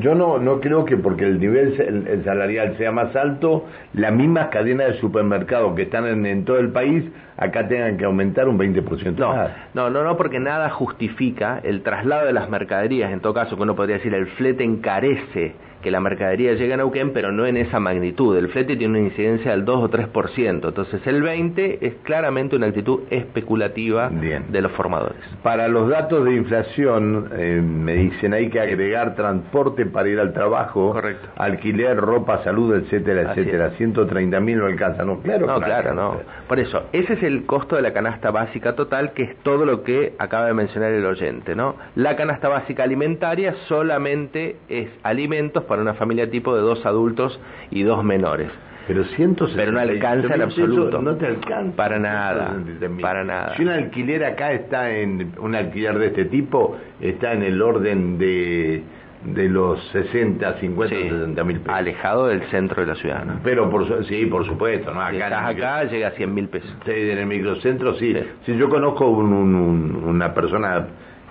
yo 0.01 0.15
no, 0.15 0.39
no 0.39 0.61
creo 0.61 0.85
que 0.85 0.99
porque 0.99 1.25
el 1.25 1.41
nivel 1.41 1.75
sa- 1.79 1.85
el- 1.85 2.07
el 2.07 2.23
salarial 2.25 2.77
sea 2.77 2.93
más 2.93 3.17
alto, 3.17 3.65
las 3.95 4.13
mismas 4.13 4.49
cadenas 4.49 4.89
de 4.89 4.95
supermercados 5.01 5.75
que 5.75 5.83
están 5.83 6.07
en, 6.07 6.27
en 6.27 6.45
todo 6.45 6.59
el 6.59 6.69
país, 6.69 7.03
acá 7.39 7.67
tengan 7.67 7.97
que 7.97 8.05
aumentar 8.05 8.47
un 8.47 8.59
20% 8.59 9.15
No, 9.17 9.35
más. 9.35 9.51
no, 9.73 9.89
no, 9.89 10.05
no, 10.05 10.19
porque 10.19 10.39
nada 10.39 10.69
justifica 10.69 11.61
el 11.65 11.81
traslado 11.83 12.27
de 12.27 12.35
las 12.35 12.51
mercaderías, 12.51 13.11
en 13.11 13.21
todo 13.21 13.33
caso, 13.33 13.57
que 13.57 13.63
uno 13.63 13.75
podría 13.75 13.97
decir 13.97 14.13
el 14.13 14.27
flete 14.27 14.65
encarece 14.65 15.55
que 15.85 15.91
la 15.91 16.01
mercadería 16.01 16.55
llegue 16.55 16.73
a 16.73 16.79
Neuquén, 16.79 17.13
pero 17.13 17.31
no 17.31 17.45
en 17.45 17.59
esa 17.59 17.79
magnitud. 17.79 18.35
El 18.39 18.49
flete 18.49 18.75
tiene 18.75 18.99
una 18.99 19.09
incidencia 19.09 19.51
del 19.51 19.67
2 19.67 19.85
o 19.85 19.91
3%. 19.91 20.69
Entonces 20.69 21.07
el 21.07 21.23
20 21.23 21.87
es 21.87 21.95
claramente 22.05 22.57
una 22.57 22.69
actitud 22.69 23.01
especulativa 23.11 24.09
Bien. 24.09 24.51
de 24.51 24.63
los 24.63 24.73
formadores. 24.73 25.19
Para 25.43 25.69
los 25.69 25.91
datos 25.91 26.25
de 26.25 26.35
inflación, 26.35 27.29
eh, 27.35 27.61
me 27.63 27.97
dicen 27.97 28.33
hay 28.33 28.49
que 28.49 28.61
agregar 28.61 29.15
transporte 29.15 29.85
para 29.85 30.09
ir 30.09 30.19
al 30.19 30.33
trabajo, 30.33 30.93
Correcto. 30.93 31.29
alquiler, 31.37 31.99
ropa, 31.99 32.43
salud, 32.43 32.75
etcétera, 32.77 33.33
Así 33.33 33.41
etcétera. 33.41 33.71
130 33.77 34.41
mil 34.41 34.59
no 34.61 34.65
alcanza, 34.65 35.05
no, 35.05 35.21
claro. 35.21 35.47
No, 35.47 35.61
claro, 35.61 35.93
no. 35.93 36.17
Por 36.49 36.61
eso, 36.61 36.85
ese 36.93 37.13
es 37.13 37.23
el 37.23 37.45
costo 37.45 37.77
de 37.77 37.83
la 37.83 37.93
canasta 37.93 38.31
básica 38.31 38.75
total, 38.75 39.13
que 39.13 39.25
es 39.25 39.37
todo 39.43 39.67
lo 39.67 39.83
que 39.83 40.15
acaba 40.19 40.47
de 40.47 40.55
mencionar 40.55 40.93
el 40.93 41.05
oyente, 41.05 41.55
¿no? 41.55 41.77
La 41.95 42.17
canasta 42.17 42.49
básica 42.49 42.85
alimentaria 42.85 43.55
solamente 43.69 44.57
es 44.71 44.89
alimentos 45.03 45.65
para 45.75 45.83
una 45.83 45.95
familia 45.95 46.31
tipo 46.31 46.55
de 46.55 46.63
dos 46.63 46.87
adultos 46.87 47.41
y 47.73 47.83
dos 47.83 48.05
menores. 48.05 48.49
Pero 48.87 49.03
160 49.05 49.57
Pero 49.57 49.73
no 49.73 49.81
alcanza 49.81 50.35
en 50.35 50.43
absoluto. 50.43 51.01
No 51.03 51.17
te 51.17 51.27
alcanza. 51.27 51.75
Para 51.77 51.99
nada, 51.99 52.55
160.000. 52.81 53.01
para 53.01 53.25
nada. 53.25 53.57
Si 53.57 53.63
un 53.63 53.71
alquiler 53.71 54.25
acá 54.25 54.53
está 54.53 54.91
en, 54.95 55.33
un 55.41 55.55
alquiler 55.57 55.99
de 55.99 56.07
este 56.09 56.27
tipo, 56.27 56.77
está 57.01 57.33
en 57.33 57.43
el 57.43 57.61
orden 57.63 58.19
de, 58.19 58.83
de 59.25 59.49
los 59.49 59.83
60, 59.93 60.61
50, 60.61 60.95
Sí, 60.95 61.03
60 61.09 61.45
mil 61.45 61.61
pesos. 61.61 61.75
alejado 61.77 62.27
del 62.29 62.43
centro 62.51 62.83
de 62.83 62.89
la 62.89 62.95
ciudad, 62.97 63.25
¿no? 63.25 63.41
Pero 63.43 63.69
por, 63.71 63.87
su- 63.89 64.05
sí, 64.05 64.27
por 64.27 64.47
supuesto, 64.47 64.93
¿no? 64.93 65.01
Si 65.11 65.17
Acá 65.17 65.27
estás 65.29 65.49
micro- 65.55 65.67
acá, 65.67 65.85
llega 65.85 66.09
a 66.09 66.11
100 66.13 66.35
mil 66.35 66.49
pesos. 66.49 66.77
Sí, 66.85 66.93
en 66.93 67.19
el 67.19 67.27
microcentro 67.27 67.95
sí. 67.95 68.13
Sí. 68.15 68.21
Sí, 68.47 68.57
yo 68.57 68.69
conozco 68.69 69.09
un- 69.09 70.03
una 70.07 70.35
persona 70.35 70.87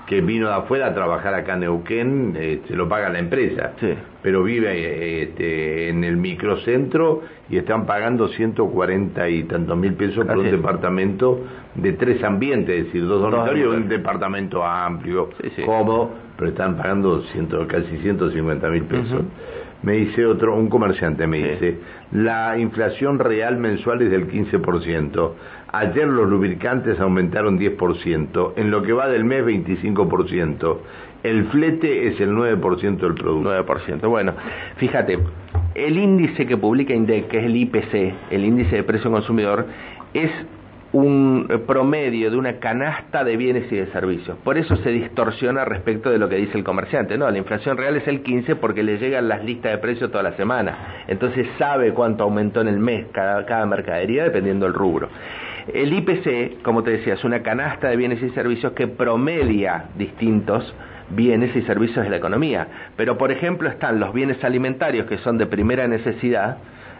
que 0.08 0.20
vino 0.22 0.48
de 0.50 0.54
afuera 0.56 0.88
a 0.88 0.94
trabajar 0.94 1.34
acá 1.34 1.54
en 1.54 1.62
Neuquén, 1.62 2.34
eh, 2.38 2.62
se 2.68 2.76
lo 2.76 2.90
paga 2.90 3.10
la 3.10 3.20
empresa, 3.20 3.72
Sí. 3.80 3.94
pero 4.22 4.44
vive 4.44 4.70
eh, 4.74 5.24
este, 5.24 5.90
en 5.90 6.04
el 6.04 6.18
microcentro 6.18 7.22
y 7.50 7.58
están 7.58 7.86
pagando 7.86 8.28
140 8.28 9.30
y 9.30 9.44
tantos 9.44 9.78
mil 9.78 9.94
pesos 9.94 10.26
por 10.26 10.32
Así 10.32 10.40
un 10.42 10.46
es. 10.48 10.52
departamento 10.52 11.40
de 11.76 11.94
tres 11.94 12.24
ambientes, 12.24 12.78
es 12.80 12.86
decir, 12.88 13.08
dos 13.08 13.22
dormitorios 13.22 13.74
y 13.74 13.78
un 13.78 13.88
departamento 13.90 14.64
amplio, 14.64 15.30
Sí, 15.42 15.50
sí. 15.56 15.62
cómodo, 15.64 16.12
pero 16.38 16.50
están 16.50 16.76
pagando 16.78 17.22
ciento, 17.32 17.66
casi 17.68 17.98
150 18.00 18.70
mil 18.70 18.84
pesos. 18.84 19.22
Me 19.84 19.94
dice 19.94 20.26
otro, 20.26 20.56
un 20.56 20.70
comerciante 20.70 21.28
me 21.28 21.38
dice, 21.40 21.78
la 22.14 22.58
inflación 22.58 23.20
real 23.20 23.58
mensual 23.58 24.02
es 24.02 24.12
del 24.12 24.28
15%. 24.30 25.34
Ayer 25.76 26.08
los 26.08 26.30
lubricantes 26.30 27.00
aumentaron 27.00 27.58
10%. 27.58 28.54
En 28.58 28.70
lo 28.70 28.84
que 28.84 28.94
va 28.94 29.08
del 29.08 29.24
mes, 29.24 29.44
25%. 29.44 30.78
El 31.24 31.46
flete 31.46 32.10
es 32.10 32.22
el 32.22 32.30
9% 32.36 32.98
del 33.00 33.16
producto. 33.16 33.50
9%. 33.50 34.08
Bueno, 34.08 34.34
fíjate, 34.78 35.18
el 35.74 35.98
índice 35.98 36.46
que 36.46 36.58
publica 36.58 36.94
INDEC, 36.94 37.28
que 37.28 37.40
es 37.40 37.46
el 37.46 37.56
IPC, 37.56 38.14
el 38.30 38.46
índice 38.46 38.76
de 38.76 38.84
precio 38.84 39.10
consumidor, 39.10 39.66
es 40.14 40.30
un 40.92 41.48
promedio 41.66 42.30
de 42.30 42.38
una 42.38 42.60
canasta 42.60 43.24
de 43.24 43.36
bienes 43.36 43.72
y 43.72 43.76
de 43.76 43.88
servicios. 43.88 44.38
Por 44.44 44.60
eso 44.60 44.76
se 44.76 44.92
distorsiona 44.92 45.66
respecto 45.66 46.12
de 46.12 46.20
lo 46.20 46.30
que 46.30 46.36
dice 46.36 46.56
el 46.56 46.64
comerciante. 46.64 47.18
No, 47.18 47.32
la 47.32 47.38
inflación 47.40 47.78
real 47.78 47.96
es 47.96 48.08
el 48.08 48.22
15 48.22 48.58
porque 48.58 48.84
le 48.84 49.00
llegan 49.00 49.28
las 49.28 49.44
listas 49.44 49.72
de 49.72 49.80
precios 49.80 50.12
toda 50.12 50.22
la 50.22 50.34
semana. 50.34 51.06
Entonces 51.08 51.48
sabe 51.58 51.96
cuánto 51.96 52.26
aumentó 52.26 52.62
en 52.62 52.68
el 52.68 52.78
mes 52.78 53.08
cada, 53.12 53.44
cada 53.48 53.66
mercadería 53.66 54.24
dependiendo 54.26 54.68
del 54.68 54.76
rubro. 54.76 55.10
El 55.72 55.94
IPC, 55.94 56.62
como 56.62 56.84
te 56.84 56.92
decía, 56.92 57.14
es 57.14 57.24
una 57.24 57.42
canasta 57.42 57.88
de 57.90 57.96
bienes 57.96 58.22
y 58.22 58.30
servicios 58.32 58.74
que 58.74 58.88
promedia 58.88 59.86
distintos 59.98 60.74
bienes 61.10 61.56
y 61.56 61.62
servicios 61.62 62.04
de 62.04 62.10
la 62.10 62.18
economía. 62.18 62.68
Pero, 62.98 63.18
por 63.18 63.32
ejemplo, 63.32 63.70
están 63.70 64.00
los 64.00 64.14
bienes 64.14 64.44
alimentarios 64.44 65.08
que 65.08 65.18
son 65.20 65.38
de 65.38 65.46
primera 65.46 65.88
necesidad, 65.88 66.58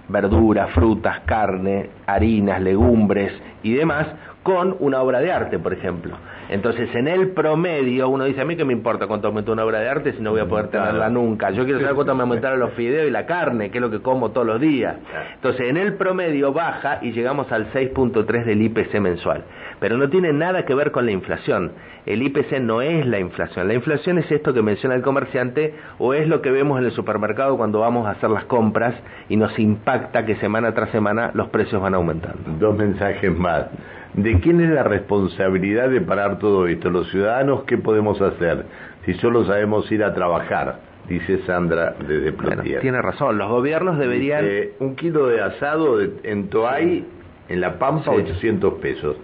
verduras, 0.10 0.72
frutas, 0.72 1.22
carne, 1.26 1.90
harinas, 2.06 2.62
legumbres 2.62 3.34
y 3.64 3.74
demás, 3.74 4.08
con 4.44 4.76
una 4.80 5.02
obra 5.02 5.22
de 5.22 5.32
arte, 5.32 5.58
por 5.58 5.74
ejemplo. 5.74 6.16
Entonces, 6.50 6.94
en 6.94 7.08
el 7.08 7.30
promedio, 7.30 8.10
uno 8.10 8.26
dice, 8.26 8.42
a 8.42 8.46
mí 8.46 8.58
qué 8.58 8.66
me 8.66 8.74
importa 8.74 9.08
cuánto 9.08 9.28
aumentó 9.28 9.54
una 9.54 9.64
obra 9.64 9.80
de 9.80 9.90
arte 9.90 10.14
si 10.14 10.22
no 10.22 10.32
voy 10.32 10.42
a 10.42 10.46
poder 10.46 10.68
tenerla 10.68 11.10
nunca. 11.10 11.52
Yo 11.52 11.64
quiero 11.64 11.80
saber 11.80 11.96
cuánto 11.96 12.14
me 12.14 12.24
aumentaron 12.24 12.60
los 12.60 12.74
fideos 12.74 13.08
y 13.08 13.12
la 13.12 13.26
carne, 13.26 13.72
que 13.72 13.78
es 13.78 13.82
lo 13.82 13.90
que 13.90 14.02
como 14.02 14.32
todos 14.32 14.46
los 14.46 14.60
días. 14.60 14.98
Entonces, 15.36 15.70
en 15.70 15.78
el 15.78 15.94
promedio 15.94 16.52
baja 16.52 17.00
y 17.02 17.14
llegamos 17.14 17.50
al 17.52 17.72
6.3 17.72 18.44
del 18.44 18.62
IPC 18.62 19.00
mensual. 19.00 19.46
Pero 19.84 19.98
no 19.98 20.10
tiene 20.10 20.32
nada 20.32 20.64
que 20.64 20.74
ver 20.74 20.92
con 20.92 21.06
la 21.06 21.12
inflación. 21.12 21.74
El 22.06 22.22
IPC 22.22 22.62
no 22.62 22.82
es 22.82 23.06
la 23.06 23.20
inflación. 23.20 23.68
La 23.68 23.74
inflación 23.74 24.18
es 24.18 24.32
esto 24.32 24.54
que 24.54 24.62
menciona 24.62 24.96
el 24.96 25.02
comerciante 25.02 25.74
o 26.00 26.14
es 26.14 26.26
lo 26.26 26.42
que 26.42 26.52
vemos 26.52 26.80
en 26.80 26.86
el 26.86 26.92
supermercado 26.94 27.58
cuando 27.58 27.82
vamos 27.82 28.08
a 28.08 28.12
hacer 28.12 28.30
las 28.30 28.46
compras 28.46 28.96
y 29.28 29.36
nos 29.36 29.60
impacta 29.60 30.26
que 30.26 30.38
semana 30.38 30.74
tras 30.74 30.90
semana 30.92 31.32
los 31.34 31.50
precios 31.50 31.82
van 31.82 31.96
aumentando. 31.96 32.40
Dos 32.60 32.78
mensajes 32.78 33.38
más. 33.38 33.66
¿De 34.14 34.40
quién 34.40 34.62
es 34.62 34.70
la 34.70 34.84
responsabilidad 34.84 35.90
de 35.90 36.00
parar 36.00 36.40
todo 36.40 36.66
esto? 36.68 36.90
¿Los 36.90 37.10
ciudadanos 37.12 37.64
qué 37.66 37.78
podemos 37.78 38.22
hacer 38.22 38.64
si 39.04 39.16
solo 39.16 39.44
sabemos 39.44 39.92
ir 39.92 40.02
a 40.06 40.14
trabajar? 40.14 40.80
Dice 41.10 41.40
Sandra 41.40 41.94
desde 42.08 42.32
Bueno, 42.32 42.54
Plotier. 42.54 42.80
tiene 42.80 43.02
razón. 43.02 43.38
Los 43.38 43.50
gobiernos 43.50 44.00
deberían... 44.00 44.46
Dice, 44.46 44.76
un 44.80 44.96
kilo 44.96 45.28
de 45.28 45.42
asado 45.42 46.00
en 46.02 46.48
Toay, 46.48 47.06
en 47.50 47.60
La 47.60 47.78
Pampa, 47.78 48.12
Sí. 48.14 48.22
800 48.22 48.74
pesos. 48.76 49.18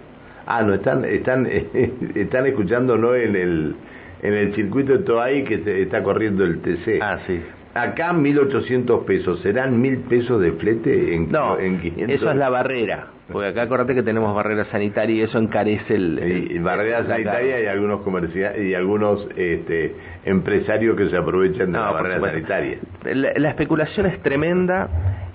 Ah, 0.52 0.62
no, 0.62 0.74
están, 0.74 1.04
están, 1.04 1.46
están 2.14 2.46
escuchándolo 2.46 3.14
en 3.14 3.36
el, 3.36 3.74
en 4.22 4.34
el 4.34 4.54
circuito 4.54 4.92
de 4.92 4.98
Toay 5.04 5.44
que 5.44 5.58
se 5.58 5.82
está 5.82 6.02
corriendo 6.02 6.44
el 6.44 6.60
TC. 6.60 7.00
Ah, 7.00 7.18
sí. 7.26 7.40
Acá 7.72 8.12
1.800 8.12 9.04
pesos. 9.04 9.38
¿Serán 9.42 9.80
1.000 9.80 10.08
pesos 10.08 10.40
de 10.40 10.50
flete 10.52 11.14
en, 11.14 11.30
No, 11.30 11.56
en 11.56 11.78
500? 11.80 12.16
eso 12.16 12.30
es 12.32 12.36
la 12.36 12.48
barrera. 12.50 13.06
Porque 13.30 13.46
acá 13.46 13.62
acordate 13.62 13.94
que 13.94 14.02
tenemos 14.02 14.34
barrera 14.34 14.64
sanitaria 14.72 15.14
y 15.14 15.20
eso 15.20 15.38
encarece 15.38 15.94
el... 15.94 16.18
Y, 16.18 16.52
y 16.52 16.56
el- 16.56 16.62
barrera 16.64 17.06
sanitaria 17.06 17.60
y 17.62 17.66
algunos 17.66 18.00
comerciantes 18.00 18.60
y 18.64 18.74
algunos 18.74 19.24
este, 19.36 19.94
empresarios 20.24 20.96
que 20.96 21.10
se 21.10 21.16
aprovechan 21.16 21.66
de 21.70 21.78
No, 21.78 21.84
la 21.84 21.90
barrera 21.92 22.20
sanitaria. 22.20 22.78
La, 23.04 23.32
la 23.36 23.48
especulación 23.50 24.06
es 24.06 24.20
tremenda. 24.20 24.88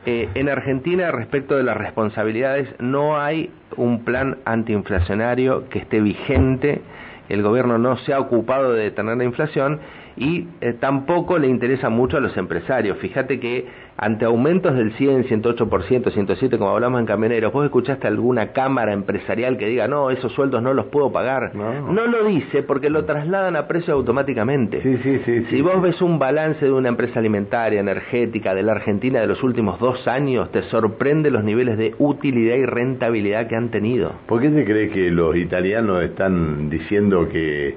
Eh, 0.08 0.30
en 0.36 0.50
Argentina, 0.50 1.10
respecto 1.12 1.56
de 1.56 1.64
las 1.64 1.76
responsabilidades, 1.76 2.70
no 2.80 3.20
hay 3.20 3.50
un 3.76 4.04
plan 4.04 4.38
antiinflacionario 4.46 5.68
que 5.70 5.80
esté 5.80 6.00
vigente. 6.00 6.82
El 7.28 7.42
gobierno 7.42 7.80
no 7.80 7.98
se 7.98 8.14
ha 8.14 8.20
ocupado 8.20 8.74
de 8.74 8.84
detener 8.84 9.18
la 9.18 9.24
inflación 9.24 9.80
y 10.16 10.48
eh, 10.62 10.74
tampoco 10.74 11.40
le 11.40 11.48
interesa 11.48 11.90
mucho 11.90 12.18
a 12.18 12.20
los 12.20 12.38
empresarios. 12.38 13.00
Fíjate 13.00 13.40
que 13.40 13.68
ante 13.98 14.26
aumentos 14.26 14.76
del 14.76 14.92
100, 14.94 15.24
108%, 15.26 16.12
107, 16.12 16.58
como 16.58 16.72
hablamos 16.72 17.00
en 17.00 17.06
Camioneros, 17.06 17.54
¿vos 17.54 17.64
escuchaste 17.64 18.08
alguna 18.08 18.48
cámara 18.52 18.92
empresarial 18.92 19.58
que 19.58 19.68
diga, 19.68 19.88
no, 19.88 20.10
esos 20.12 20.34
sueldos 20.34 20.62
no 20.62 20.74
los 20.74 20.88
puedo 20.88 21.14
pagar? 21.14 21.56
No. 21.56 21.94
no 21.94 22.06
lo 22.08 22.26
dice 22.26 22.62
porque 22.64 22.90
lo 22.90 23.06
trasladan 23.06 23.56
a 23.56 23.68
precio 23.68 23.94
automáticamente. 23.94 24.82
Sí, 24.82 24.98
sí, 25.02 25.20
sí. 25.26 25.46
Si 25.50 25.62
vos 25.62 25.82
ves 25.82 26.02
un 26.02 26.20
balance 26.20 26.66
de 26.66 26.72
una 26.74 26.90
empresa 26.90 27.20
alimentaria, 27.20 27.80
energética, 27.80 28.54
de 28.54 28.64
la 28.64 28.74
Argentina 28.74 29.22
de 29.22 29.28
los 29.28 29.42
últimos 29.44 29.80
dos 29.80 30.06
años, 30.10 30.52
te 30.52 30.64
sorprende 30.64 31.32
los 31.32 31.44
niveles 31.46 31.78
de 31.78 31.96
utilidad 31.98 32.56
y 32.58 32.66
rentabilidad 32.66 33.48
que 33.48 33.56
han 33.56 33.70
tenido. 33.70 34.12
¿Por 34.26 34.42
qué 34.42 34.50
te 34.50 34.66
crees 34.66 34.92
que 34.92 35.10
los 35.10 35.36
italianos 35.38 36.02
están 36.04 36.70
diciendo 36.70 37.30
que 37.30 37.76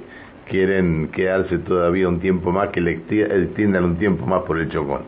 quieren 0.48 1.10
quedarse 1.12 1.58
todavía 1.58 2.08
un 2.08 2.18
tiempo 2.18 2.50
más, 2.50 2.70
que 2.70 2.80
le 2.80 2.98
exti- 2.98 3.22
extiendan 3.44 3.84
un 3.84 3.96
tiempo 3.98 4.26
más 4.26 4.42
por 4.42 4.58
el 4.58 4.68
chocón? 4.68 5.02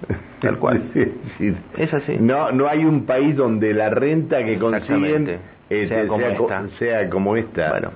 Tal 0.40 0.58
cual. 0.58 0.82
Sí, 0.92 1.04
sí. 1.38 1.54
Es 1.78 1.92
así. 1.94 2.16
No, 2.20 2.52
no 2.52 2.68
hay 2.68 2.84
un 2.84 3.06
país 3.06 3.36
donde 3.36 3.72
la 3.74 3.90
renta 3.90 4.44
que 4.44 4.58
consiguen 4.58 5.38
este, 5.70 5.88
Sea 5.88 6.06
como 6.06 6.26
co- 6.36 6.44
esta. 6.50 6.68
sea 6.78 7.10
como 7.10 7.36
esta. 7.36 7.70
Bueno, 7.70 7.90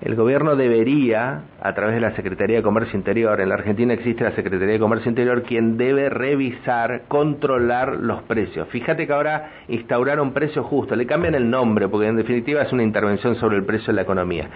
el 0.00 0.16
gobierno 0.16 0.56
debería, 0.56 1.42
a 1.62 1.74
través 1.74 1.94
de 1.94 2.00
la 2.00 2.10
Secretaría 2.16 2.56
de 2.56 2.62
Comercio 2.62 2.96
Interior, 2.98 3.40
en 3.40 3.48
la 3.50 3.54
Argentina 3.54 3.92
existe 3.94 4.24
la 4.24 4.32
Secretaría 4.32 4.72
de 4.72 4.78
Comercio 4.80 5.08
Interior, 5.10 5.42
quien 5.44 5.76
debe 5.76 6.08
revisar, 6.08 7.02
controlar 7.06 7.98
los 8.00 8.22
precios. 8.22 8.66
Fíjate 8.70 9.06
que 9.06 9.12
ahora 9.12 9.50
instauraron 9.68 10.32
precios 10.32 10.66
justos, 10.66 10.98
le 10.98 11.06
cambian 11.06 11.36
el 11.36 11.48
nombre, 11.48 11.86
porque 11.86 12.08
en 12.08 12.16
definitiva 12.16 12.62
es 12.62 12.72
una 12.72 12.82
intervención 12.82 13.36
sobre 13.36 13.56
el 13.58 13.64
precio 13.64 13.88
de 13.88 13.92
la 13.92 14.02
economía. 14.02 14.48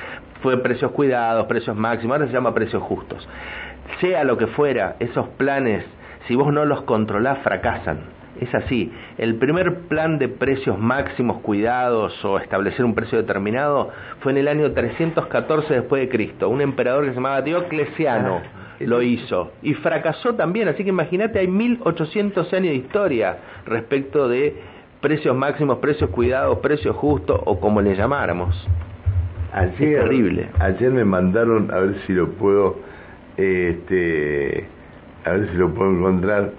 Fue 0.43 0.61
precios 0.61 0.91
cuidados, 0.91 1.47
precios 1.47 1.77
máximos, 1.77 2.17
ahora 2.17 2.27
se 2.27 2.33
llama 2.33 2.53
precios 2.53 2.83
justos. 2.83 3.29
Sea 4.01 4.25
lo 4.25 4.37
que 4.37 4.49
fuera, 4.49 4.97
esos 4.99 5.29
planes, 5.37 5.85
si 6.27 6.35
vos 6.35 6.53
no 6.53 6.65
los 6.65 6.83
controlás, 6.83 7.39
fracasan 7.39 8.17
es 8.41 8.55
así. 8.55 8.93
El 9.19 9.37
primer 9.37 9.81
plan 9.89 10.19
de 10.19 10.29
precios 10.29 10.79
máximos 10.79 11.41
cuidados 11.41 12.25
o 12.25 12.39
establecer 12.39 12.85
un 12.85 12.95
precio 12.95 13.19
determinado 13.19 13.91
fue 14.21 14.33
en 14.33 14.39
el 14.39 14.49
año 14.49 14.73
314 14.73 15.75
después 15.75 16.03
de 16.03 16.09
Cristo. 16.09 16.49
Un 16.49 16.61
emperador 16.61 17.05
que 17.05 17.11
se 17.11 17.17
llamaba 17.17 17.43
Diocleciano 17.43 18.41
ah, 18.45 18.77
lo 18.81 19.03
hizo 19.03 19.53
y 19.63 19.75
fracasó 19.75 20.35
también. 20.35 20.69
Así 20.69 20.83
que 20.83 20.91
imagínate, 20.91 21.39
hay 21.39 21.49
1800 21.49 22.53
años 22.53 22.69
de 22.69 22.77
historia 22.77 23.39
respecto 23.67 24.29
de 24.29 24.55
precios 25.01 25.37
máximos, 25.37 25.79
precios 25.79 26.11
cuidados, 26.11 26.59
precios 26.59 26.97
justos 26.97 27.41
o 27.45 27.61
como 27.61 27.81
le 27.81 27.95
llamáramos. 27.95 28.67
Ayer, 29.53 29.71
es 29.71 30.03
terrible. 30.03 30.49
Ayer 30.59 30.91
me 30.91 31.05
mandaron, 31.05 31.71
a 31.73 31.79
ver 31.79 31.97
si 32.07 32.13
lo 32.13 32.31
puedo, 32.33 32.77
este, 33.39 34.69
a 35.27 35.33
ver 35.33 35.49
si 35.51 35.57
lo 35.57 35.75
puedo 35.75 35.91
encontrar 35.91 36.53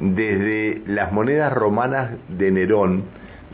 desde 0.00 0.82
las 0.86 1.12
monedas 1.12 1.52
romanas 1.52 2.12
de 2.28 2.50
Nerón, 2.50 3.04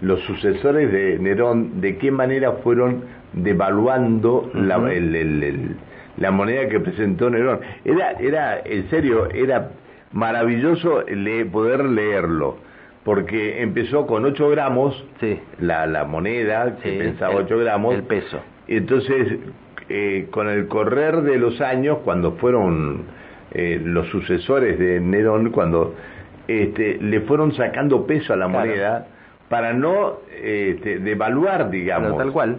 los 0.00 0.20
sucesores 0.20 0.92
de 0.92 1.18
Nerón, 1.18 1.80
de 1.80 1.98
qué 1.98 2.10
manera 2.12 2.52
fueron 2.62 3.02
devaluando 3.32 4.50
la, 4.54 4.78
la 6.16 6.30
moneda 6.30 6.68
que 6.68 6.78
presentó 6.78 7.30
Nerón. 7.30 7.60
Era, 7.84 8.12
era, 8.12 8.60
en 8.64 8.88
serio, 8.90 9.28
era 9.30 9.70
maravilloso 10.12 11.02
poder 11.50 11.84
leerlo, 11.86 12.58
porque 13.02 13.60
empezó 13.60 14.06
con 14.06 14.24
8 14.24 14.50
gramos, 14.50 15.04
la, 15.58 15.86
la 15.86 16.04
moneda, 16.04 16.76
que 16.80 16.92
pensaba 16.92 17.34
8 17.34 17.58
gramos, 17.58 17.94
el 17.96 18.04
peso. 18.04 18.40
Entonces, 18.68 19.38
eh, 19.88 20.28
con 20.30 20.48
el 20.48 20.68
correr 20.68 21.22
de 21.22 21.38
los 21.38 21.60
años, 21.60 21.98
cuando 22.04 22.32
fueron 22.32 23.23
eh, 23.54 23.80
los 23.82 24.08
sucesores 24.08 24.78
de 24.78 25.00
Nerón, 25.00 25.50
cuando 25.50 25.94
este, 26.48 26.98
le 27.00 27.20
fueron 27.20 27.54
sacando 27.54 28.06
peso 28.06 28.32
a 28.32 28.36
la 28.36 28.48
moneda 28.48 29.06
para 29.48 29.72
no 29.72 30.18
este, 30.42 30.98
devaluar, 30.98 31.70
digamos. 31.70 32.18
tal 32.18 32.32
cual. 32.32 32.58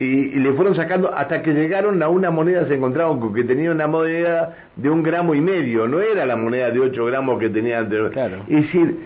Y, 0.00 0.40
le 0.40 0.52
fueron 0.54 0.74
sacando 0.74 1.14
hasta 1.14 1.42
que 1.42 1.52
llegaron 1.54 2.02
a 2.02 2.08
una 2.08 2.30
moneda, 2.30 2.66
se 2.66 2.74
encontraron 2.74 3.20
con 3.20 3.32
que 3.32 3.44
tenía 3.44 3.70
una 3.70 3.86
moneda 3.86 4.56
de 4.74 4.90
un 4.90 5.04
gramo 5.04 5.34
y 5.34 5.40
medio, 5.40 5.86
no 5.86 6.00
era 6.00 6.26
la 6.26 6.36
moneda 6.36 6.70
de 6.70 6.80
8 6.80 7.04
gramos 7.04 7.38
que 7.38 7.48
tenía. 7.48 7.86
Claro. 7.86 8.42
Es 8.48 8.62
decir, 8.62 8.98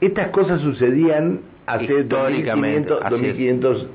estas 0.00 0.28
cosas 0.28 0.60
sucedían 0.60 1.40
hace 1.66 2.04
2500, 2.04 3.00
2500 3.10 3.86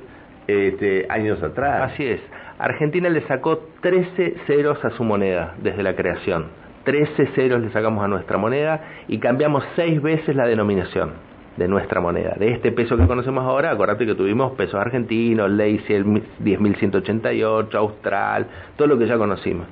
este, 0.47 1.05
años 1.09 1.41
atrás. 1.41 1.93
Así 1.93 2.05
es. 2.05 2.19
Argentina 2.59 3.09
le 3.09 3.21
sacó 3.21 3.59
13 3.81 4.35
ceros 4.45 4.83
a 4.83 4.91
su 4.91 5.03
moneda 5.03 5.55
desde 5.63 5.81
la 5.81 5.95
creación. 5.95 6.60
13 6.83 7.27
ceros 7.35 7.61
le 7.61 7.71
sacamos 7.71 8.03
a 8.03 8.07
nuestra 8.07 8.37
moneda 8.37 8.81
y 9.07 9.19
cambiamos 9.19 9.63
seis 9.75 10.01
veces 10.01 10.35
la 10.35 10.47
denominación 10.47 11.13
de 11.57 11.67
nuestra 11.67 12.01
moneda. 12.01 12.35
De 12.39 12.51
este 12.51 12.71
peso 12.71 12.97
que 12.97 13.05
conocemos 13.05 13.43
ahora, 13.43 13.71
acordate 13.71 14.05
que 14.05 14.15
tuvimos 14.15 14.53
pesos 14.53 14.75
argentinos, 14.75 15.49
ley 15.51 15.79
10.188, 15.79 17.75
austral, 17.75 18.47
todo 18.77 18.87
lo 18.87 18.97
que 18.97 19.05
ya 19.05 19.17
conocimos. 19.17 19.67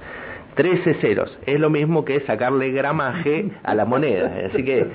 13 0.56 0.96
ceros, 0.96 1.38
es 1.46 1.60
lo 1.60 1.70
mismo 1.70 2.04
que 2.04 2.20
sacarle 2.22 2.72
gramaje 2.72 3.50
a 3.64 3.76
la 3.76 3.86
moneda, 3.86 4.34
así 4.52 4.64
que 4.64 4.88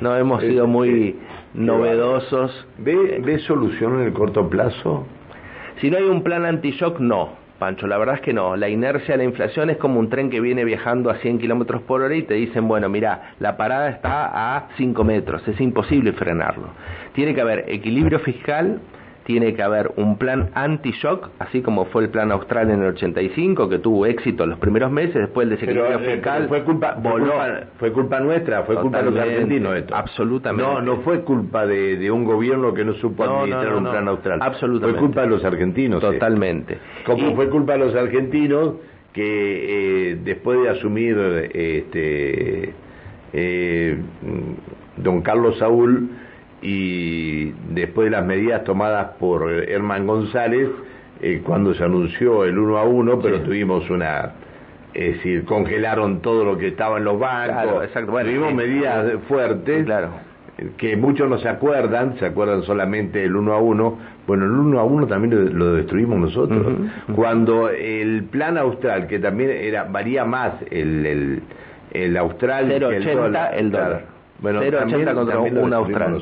no 0.00 0.16
hemos 0.16 0.40
sido 0.40 0.66
muy 0.66 1.16
novedosos. 1.54 2.66
¿Ve, 2.78 3.20
¿Ve 3.22 3.38
solución 3.40 4.00
en 4.00 4.06
el 4.06 4.12
corto 4.12 4.48
plazo? 4.48 5.06
Si 5.80 5.90
no 5.90 5.98
hay 5.98 6.04
un 6.04 6.22
plan 6.22 6.46
anti-shock, 6.46 6.98
no 6.98 7.41
Pancho, 7.62 7.86
la 7.86 7.96
verdad 7.96 8.16
es 8.16 8.20
que 8.22 8.32
no. 8.32 8.56
La 8.56 8.68
inercia 8.68 9.14
de 9.14 9.18
la 9.18 9.22
inflación 9.22 9.70
es 9.70 9.76
como 9.76 10.00
un 10.00 10.10
tren 10.10 10.30
que 10.30 10.40
viene 10.40 10.64
viajando 10.64 11.10
a 11.10 11.18
100 11.18 11.38
kilómetros 11.38 11.82
por 11.82 12.02
hora 12.02 12.12
y 12.16 12.22
te 12.22 12.34
dicen, 12.34 12.66
bueno, 12.66 12.88
mira, 12.88 13.34
la 13.38 13.56
parada 13.56 13.88
está 13.88 14.56
a 14.56 14.70
5 14.76 15.04
metros, 15.04 15.46
es 15.46 15.60
imposible 15.60 16.12
frenarlo. 16.12 16.70
Tiene 17.12 17.36
que 17.36 17.40
haber 17.40 17.66
equilibrio 17.68 18.18
fiscal, 18.18 18.80
tiene 19.24 19.54
que 19.54 19.62
haber 19.62 19.92
un 19.96 20.18
plan 20.18 20.50
anti-shock, 20.54 21.30
así 21.38 21.62
como 21.62 21.84
fue 21.86 22.04
el 22.04 22.10
plan 22.10 22.32
austral 22.32 22.70
en 22.70 22.82
el 22.82 22.88
85, 22.88 23.68
que 23.68 23.78
tuvo 23.78 24.06
éxito 24.06 24.44
en 24.44 24.50
los 24.50 24.58
primeros 24.58 24.90
meses, 24.90 25.14
después 25.14 25.44
el 25.44 25.50
desequilibrio 25.50 25.98
eh, 26.00 26.14
fiscal. 26.14 26.48
fue 26.48 26.64
culpa, 26.64 26.96
fue 27.78 27.92
culpa, 27.92 28.20
nuestra, 28.20 28.62
fue 28.64 28.76
culpa 28.76 28.98
de 28.98 29.10
los 29.10 29.16
argentinos 29.16 29.76
esto. 29.76 29.94
Absolutamente. 29.94 30.72
No, 30.72 30.80
no 30.80 30.96
fue 31.02 31.20
culpa 31.22 31.66
de, 31.66 32.10
un 32.10 32.24
gobierno 32.24 32.74
que 32.74 32.84
no 32.84 32.94
supo 32.94 33.24
administrar 33.24 33.74
un 33.74 33.84
plan 33.84 34.08
austral. 34.08 34.38
Absolutamente. 34.42 34.98
Fue 34.98 35.06
culpa 35.06 35.22
de 35.22 35.28
los 35.28 35.44
argentinos. 35.44 36.00
Totalmente. 36.00 36.78
Como 37.04 37.34
fue 37.34 37.48
culpa 37.48 37.74
de 37.74 37.78
los 37.78 37.94
argentinos 37.94 38.74
que 39.12 40.10
eh, 40.12 40.18
después 40.24 40.62
de 40.62 40.70
asumir 40.70 41.16
este 41.52 42.74
eh, 43.32 43.98
don 44.96 45.22
Carlos 45.22 45.58
Saúl 45.58 46.10
y 46.62 47.52
después 47.70 48.06
de 48.06 48.12
las 48.12 48.24
medidas 48.24 48.62
tomadas 48.64 49.16
por 49.18 49.50
Herman 49.50 50.06
González, 50.06 50.68
eh, 51.20 51.42
cuando 51.44 51.74
se 51.74 51.84
anunció 51.84 52.44
el 52.44 52.58
uno 52.58 52.78
a 52.78 52.84
uno, 52.84 53.20
pero 53.20 53.40
tuvimos 53.42 53.88
una, 53.90 54.32
es 54.94 55.16
decir, 55.16 55.44
congelaron 55.44 56.20
todo 56.20 56.44
lo 56.44 56.56
que 56.56 56.68
estaba 56.68 56.98
en 56.98 57.04
los 57.04 57.18
bancos, 57.18 57.88
tuvimos 57.92 58.54
medidas 58.54 59.12
fuertes, 59.28 59.84
claro. 59.84 60.10
que 60.76 60.96
muchos 60.96 61.28
no 61.28 61.38
se 61.38 61.48
acuerdan, 61.48 62.16
se 62.18 62.26
acuerdan 62.26 62.62
solamente 62.62 63.24
el 63.24 63.34
uno 63.34 63.54
a 63.54 63.58
uno, 63.58 63.98
bueno, 64.26 64.44
el 64.44 64.52
uno 64.52 64.78
a 64.78 64.84
uno 64.84 65.08
también 65.08 65.58
lo, 65.58 65.74
destruimos 65.74 66.18
nosotros. 66.18 66.64
Cuando 67.14 67.70
el 67.70 68.24
plan 68.24 68.56
austral, 68.56 69.08
que 69.08 69.18
también 69.18 69.50
era 69.50 69.84
varía 69.84 70.24
más 70.24 70.54
el, 70.70 71.06
el, 71.06 71.42
el 71.92 72.16
austral 72.16 72.68
que 72.68 72.96
el 72.96 73.16
dólar, 73.16 73.54
el 73.56 73.70
dólar. 73.72 74.11
Bueno, 74.42 74.60
0,80 74.60 75.14
contra 75.14 75.38
un 75.38 75.72
austral. 75.72 76.20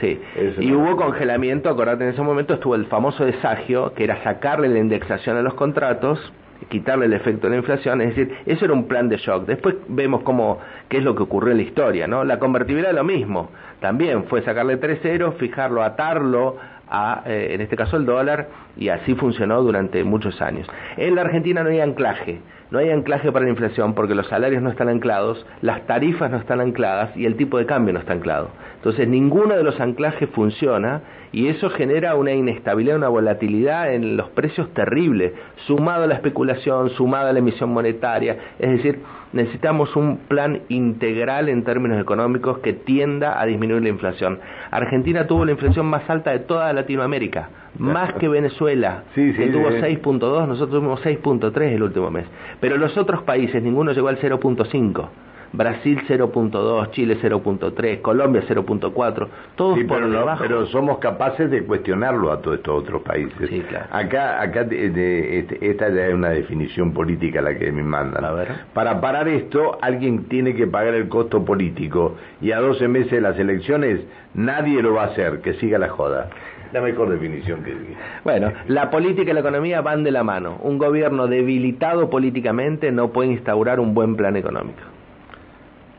Sí. 0.00 0.20
y 0.58 0.72
hubo 0.72 0.96
congelamiento, 0.96 1.68
acordate, 1.68 2.04
en 2.04 2.10
ese 2.10 2.22
momento 2.22 2.54
estuvo 2.54 2.74
el 2.74 2.86
famoso 2.86 3.24
desagio, 3.24 3.92
que 3.94 4.04
era 4.04 4.22
sacarle 4.24 4.68
la 4.68 4.78
indexación 4.78 5.36
a 5.36 5.42
los 5.42 5.54
contratos, 5.54 6.32
quitarle 6.68 7.06
el 7.06 7.12
efecto 7.12 7.46
de 7.46 7.50
la 7.50 7.56
inflación, 7.58 8.00
es 8.00 8.16
decir, 8.16 8.34
eso 8.46 8.64
era 8.64 8.74
un 8.74 8.88
plan 8.88 9.08
de 9.08 9.18
shock. 9.18 9.46
Después 9.46 9.76
vemos 9.88 10.22
cómo, 10.22 10.58
qué 10.88 10.98
es 10.98 11.04
lo 11.04 11.14
que 11.14 11.22
ocurrió 11.22 11.52
en 11.52 11.58
la 11.58 11.64
historia, 11.64 12.06
¿no? 12.06 12.24
La 12.24 12.38
convertibilidad 12.38 12.92
lo 12.92 13.04
mismo, 13.04 13.50
también 13.80 14.24
fue 14.24 14.42
sacarle 14.42 14.78
tres 14.78 15.00
ceros, 15.02 15.34
fijarlo, 15.36 15.82
atarlo 15.82 16.56
a, 16.90 17.22
eh, 17.26 17.50
en 17.52 17.60
este 17.60 17.76
caso, 17.76 17.96
el 17.96 18.04
dólar, 18.04 18.48
y 18.76 18.88
así 18.88 19.14
funcionó 19.14 19.62
durante 19.62 20.02
muchos 20.04 20.40
años. 20.42 20.66
En 20.96 21.14
la 21.14 21.22
Argentina 21.22 21.62
no 21.62 21.70
hay 21.70 21.80
anclaje 21.80 22.40
no 22.70 22.78
hay 22.78 22.90
anclaje 22.90 23.32
para 23.32 23.44
la 23.44 23.50
inflación 23.50 23.94
porque 23.94 24.14
los 24.14 24.28
salarios 24.28 24.62
no 24.62 24.70
están 24.70 24.88
anclados, 24.88 25.44
las 25.60 25.84
tarifas 25.86 26.30
no 26.30 26.36
están 26.36 26.60
ancladas 26.60 27.16
y 27.16 27.26
el 27.26 27.36
tipo 27.36 27.58
de 27.58 27.66
cambio 27.66 27.92
no 27.92 27.98
está 27.98 28.12
anclado. 28.12 28.50
Entonces 28.76 29.08
ninguno 29.08 29.56
de 29.56 29.64
los 29.64 29.80
anclajes 29.80 30.30
funciona 30.30 31.02
y 31.32 31.48
eso 31.48 31.68
genera 31.70 32.14
una 32.14 32.32
inestabilidad, 32.32 32.96
una 32.96 33.08
volatilidad 33.08 33.92
en 33.92 34.16
los 34.16 34.28
precios 34.30 34.72
terrible, 34.72 35.34
sumado 35.66 36.04
a 36.04 36.06
la 36.06 36.14
especulación, 36.14 36.90
sumado 36.90 37.28
a 37.28 37.32
la 37.32 37.40
emisión 37.40 37.70
monetaria. 37.70 38.36
Es 38.60 38.70
decir, 38.70 39.00
necesitamos 39.32 39.94
un 39.96 40.18
plan 40.28 40.62
integral 40.68 41.48
en 41.48 41.64
términos 41.64 42.00
económicos 42.00 42.58
que 42.58 42.72
tienda 42.72 43.40
a 43.40 43.46
disminuir 43.46 43.82
la 43.82 43.88
inflación. 43.88 44.38
Argentina 44.70 45.26
tuvo 45.26 45.44
la 45.44 45.52
inflación 45.52 45.86
más 45.86 46.08
alta 46.08 46.30
de 46.32 46.40
toda 46.40 46.72
Latinoamérica 46.72 47.48
más 47.78 48.14
que 48.14 48.28
Venezuela, 48.28 49.04
que 49.14 49.50
tuvo 49.52 49.70
6.2, 49.70 50.48
nosotros 50.48 50.70
tuvimos 50.70 51.00
6.3 51.02 51.60
el 51.72 51.82
último 51.82 52.10
mes. 52.10 52.26
Pero 52.60 52.76
los 52.76 52.96
otros 52.96 53.22
países, 53.22 53.62
ninguno 53.62 53.92
llegó 53.92 54.08
al 54.08 54.18
0.5. 54.18 55.08
Brasil 55.52 56.00
0.2, 56.06 56.90
Chile 56.92 57.18
0.3, 57.20 58.00
Colombia 58.00 58.42
0.4, 58.48 59.28
todos 59.56 59.78
por 59.80 59.98
pero, 59.98 60.10
debajo. 60.10 60.42
pero 60.42 60.66
somos 60.66 60.98
capaces 60.98 61.50
de 61.50 61.64
cuestionarlo 61.64 62.30
a 62.30 62.40
todos 62.40 62.58
estos 62.58 62.82
otros 62.82 63.02
países. 63.02 63.48
Sí, 63.48 63.60
claro. 63.68 63.86
Acá, 63.90 64.40
acá 64.40 64.60
este, 64.70 65.70
esta 65.70 65.88
ya 65.88 66.06
es 66.06 66.14
una 66.14 66.30
definición 66.30 66.92
política 66.92 67.42
la 67.42 67.58
que 67.58 67.72
me 67.72 67.82
mandan. 67.82 68.24
A 68.24 68.32
ver. 68.32 68.48
Para 68.72 69.00
parar 69.00 69.28
esto, 69.28 69.78
alguien 69.82 70.24
tiene 70.24 70.54
que 70.54 70.66
pagar 70.66 70.94
el 70.94 71.08
costo 71.08 71.44
político 71.44 72.16
y 72.40 72.52
a 72.52 72.60
12 72.60 72.88
meses 72.88 73.10
de 73.10 73.20
las 73.20 73.38
elecciones 73.38 74.00
nadie 74.34 74.82
lo 74.82 74.94
va 74.94 75.04
a 75.04 75.06
hacer, 75.06 75.40
que 75.40 75.54
siga 75.54 75.78
la 75.78 75.88
joda. 75.88 76.30
La 76.72 76.80
mejor 76.80 77.10
definición 77.10 77.64
que 77.64 77.74
Bueno, 78.22 78.52
la 78.68 78.90
política 78.90 79.32
y 79.32 79.34
la 79.34 79.40
economía 79.40 79.80
van 79.80 80.04
de 80.04 80.12
la 80.12 80.22
mano. 80.22 80.58
Un 80.62 80.78
gobierno 80.78 81.26
debilitado 81.26 82.08
políticamente 82.10 82.92
no 82.92 83.08
puede 83.08 83.30
instaurar 83.32 83.80
un 83.80 83.92
buen 83.92 84.14
plan 84.14 84.36
económico. 84.36 84.78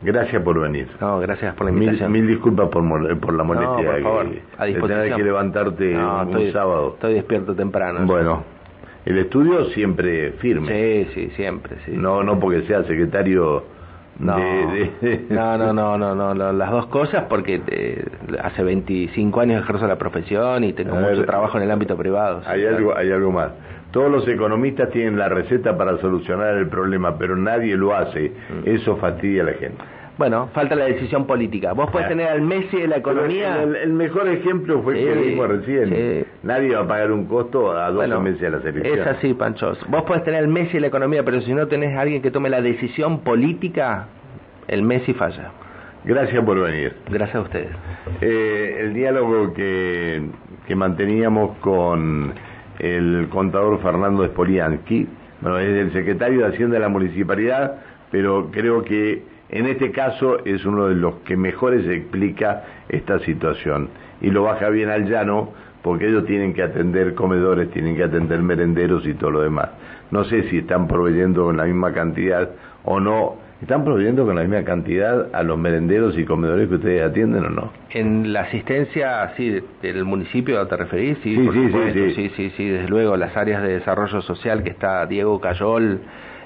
Gracias 0.02 0.42
por 0.42 0.60
venir. 0.60 0.88
No, 1.00 1.20
gracias 1.20 1.54
por 1.54 1.66
la 1.66 1.72
invitación. 1.72 2.10
Mil, 2.10 2.26
disculpas 2.26 2.68
por, 2.68 2.82
por 3.20 3.34
la 3.34 3.44
molestia. 3.44 3.68
No, 3.70 3.92
por 3.92 4.02
favor, 4.02 4.26
a 4.58 4.64
disposición. 4.64 5.16
que 5.16 5.22
levantarte 5.22 5.96
un 5.96 6.52
sábado. 6.52 6.94
Estoy 6.94 7.14
despierto 7.14 7.54
temprano. 7.54 8.04
Bueno, 8.06 8.44
el 9.04 9.18
estudio 9.18 9.66
siempre 9.66 10.32
firme. 10.32 11.06
Sí, 11.06 11.10
sí, 11.14 11.30
siempre, 11.36 11.76
sí. 11.84 11.92
No, 11.94 12.22
no 12.22 12.38
porque 12.38 12.62
sea 12.62 12.82
secretario 12.84 13.64
no, 14.22 15.58
no, 15.58 15.72
no, 15.72 15.98
no, 15.98 16.14
no, 16.14 16.34
no, 16.34 16.52
las 16.52 16.70
dos 16.70 16.86
cosas 16.86 17.24
porque 17.28 17.60
eh, 17.66 18.04
hace 18.42 18.62
25 18.62 19.40
años 19.40 19.62
ejerzo 19.62 19.86
la 19.86 19.96
profesión 19.96 20.64
y 20.64 20.72
tengo 20.72 20.94
mucho 20.94 21.24
trabajo 21.24 21.58
en 21.58 21.64
el 21.64 21.70
ámbito 21.70 21.96
privado. 21.96 22.42
Hay 22.46 22.64
algo, 22.64 22.96
hay 22.96 23.10
algo 23.10 23.32
más. 23.32 23.50
Todos 23.90 24.10
los 24.10 24.26
economistas 24.26 24.90
tienen 24.90 25.18
la 25.18 25.28
receta 25.28 25.76
para 25.76 25.98
solucionar 25.98 26.54
el 26.54 26.68
problema, 26.68 27.18
pero 27.18 27.36
nadie 27.36 27.76
lo 27.76 27.94
hace. 27.94 28.30
Mm. 28.30 28.68
Eso 28.68 28.96
fastidia 28.96 29.42
a 29.42 29.46
la 29.46 29.52
gente. 29.52 29.82
Bueno, 30.22 30.50
falta 30.54 30.76
la 30.76 30.84
decisión 30.84 31.26
política. 31.26 31.72
Vos 31.72 31.90
podés 31.90 32.06
tener 32.06 32.28
al 32.28 32.42
Messi 32.42 32.76
de 32.76 32.86
la 32.86 32.98
economía. 32.98 33.64
El, 33.64 33.92
mejor 33.92 34.28
ejemplo 34.28 34.80
fue 34.80 34.96
el 34.96 35.04
que 35.04 35.20
vimos 35.30 35.48
recién. 35.48 36.26
Nadie 36.44 36.76
va 36.76 36.82
a 36.82 36.86
pagar 36.86 37.10
un 37.10 37.26
costo 37.26 37.72
a 37.72 37.90
dos 37.90 38.22
meses 38.22 38.44
a 38.44 38.50
la 38.50 38.62
selección. 38.62 39.00
Es 39.00 39.04
así, 39.04 39.34
Panchos. 39.34 39.80
Vos 39.88 40.04
podés 40.04 40.22
tener 40.22 40.38
al 40.38 40.46
Messi 40.46 40.74
de 40.74 40.82
la 40.82 40.86
economía, 40.86 41.24
pero 41.24 41.40
si 41.40 41.52
no 41.52 41.66
tenés 41.66 41.96
a 41.96 42.02
alguien 42.02 42.22
que 42.22 42.30
tome 42.30 42.50
la 42.50 42.60
decisión 42.60 43.24
política, 43.24 44.06
el 44.68 44.84
Messi 44.84 45.12
falla. 45.12 45.50
Gracias 46.04 46.44
por 46.44 46.60
venir. 46.60 46.94
Gracias 47.10 47.34
a 47.34 47.40
ustedes. 47.40 47.70
Eh, 48.20 48.76
el 48.78 48.94
diálogo 48.94 49.52
que, 49.52 50.22
que 50.68 50.76
manteníamos 50.76 51.58
con 51.58 52.32
el 52.78 53.26
contador 53.28 53.82
Fernando 53.82 54.24
Spoliansky, 54.24 55.04
bueno, 55.40 55.58
es 55.58 55.66
el 55.66 55.92
secretario 55.92 56.42
de 56.42 56.46
Hacienda 56.46 56.74
de 56.74 56.80
la 56.80 56.88
Municipalidad, 56.88 57.74
pero 58.12 58.52
creo 58.52 58.84
que 58.84 59.32
en 59.52 59.66
este 59.66 59.92
caso 59.92 60.44
es 60.44 60.64
uno 60.64 60.88
de 60.88 60.94
los 60.94 61.16
que 61.26 61.36
mejores 61.36 61.86
explica 61.86 62.64
esta 62.88 63.18
situación 63.20 63.90
y 64.22 64.30
lo 64.30 64.44
baja 64.44 64.70
bien 64.70 64.88
al 64.88 65.08
llano 65.08 65.50
porque 65.82 66.08
ellos 66.08 66.24
tienen 66.24 66.54
que 66.54 66.62
atender 66.62 67.14
comedores, 67.14 67.70
tienen 67.70 67.96
que 67.96 68.04
atender 68.04 68.40
merenderos 68.40 69.06
y 69.06 69.14
todo 69.14 69.30
lo 69.30 69.42
demás. 69.42 69.68
No 70.10 70.24
sé 70.24 70.48
si 70.48 70.58
están 70.58 70.88
proveyendo 70.88 71.44
con 71.44 71.56
la 71.56 71.64
misma 71.64 71.92
cantidad 71.92 72.48
o 72.84 72.98
no. 72.98 73.36
¿Están 73.60 73.84
proveyendo 73.84 74.24
con 74.24 74.34
la 74.34 74.42
misma 74.42 74.64
cantidad 74.64 75.28
a 75.32 75.42
los 75.42 75.56
merenderos 75.56 76.18
y 76.18 76.24
comedores 76.24 76.68
que 76.68 76.74
ustedes 76.76 77.02
atienden 77.02 77.44
o 77.44 77.50
no? 77.50 77.72
En 77.90 78.32
la 78.32 78.40
asistencia, 78.40 79.32
sí, 79.36 79.60
del 79.80 80.04
municipio, 80.04 80.66
¿te 80.66 80.76
referís? 80.76 81.18
Sí, 81.22 81.36
sí, 81.36 81.50
sí, 81.52 81.92
sí, 81.92 82.14
sí, 82.14 82.28
sí, 82.36 82.50
sí, 82.56 82.68
desde 82.68 82.88
luego, 82.88 83.16
las 83.16 83.36
áreas 83.36 83.62
de 83.62 83.74
desarrollo 83.74 84.20
social 84.22 84.64
que 84.64 84.70
está 84.70 85.06
Diego 85.06 85.40
Cayol, 85.40 86.00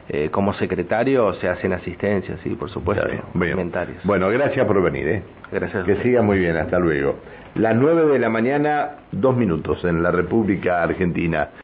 eh, 0.09 0.29
como 0.31 0.55
secretario 0.55 1.35
se 1.35 1.49
hacen 1.49 1.73
asistencias, 1.73 2.39
sí, 2.45 2.51
por 2.51 2.71
supuesto, 2.71 3.07
comentarios. 3.33 3.99
Bueno, 4.05 4.29
gracias 4.29 4.67
por 4.67 4.81
venir, 4.83 5.09
¿eh? 5.09 5.23
Gracias. 5.51 5.85
Que 5.85 5.97
siga 6.03 6.23
muy 6.23 6.39
bien, 6.39 6.57
hasta 6.57 6.79
luego. 6.79 7.17
Las 7.55 7.75
nueve 7.75 8.13
de 8.13 8.19
la 8.19 8.29
mañana, 8.29 8.97
dos 9.13 9.37
minutos 9.37 9.83
en 9.85 10.03
la 10.03 10.11
República 10.11 10.83
Argentina. 10.83 11.49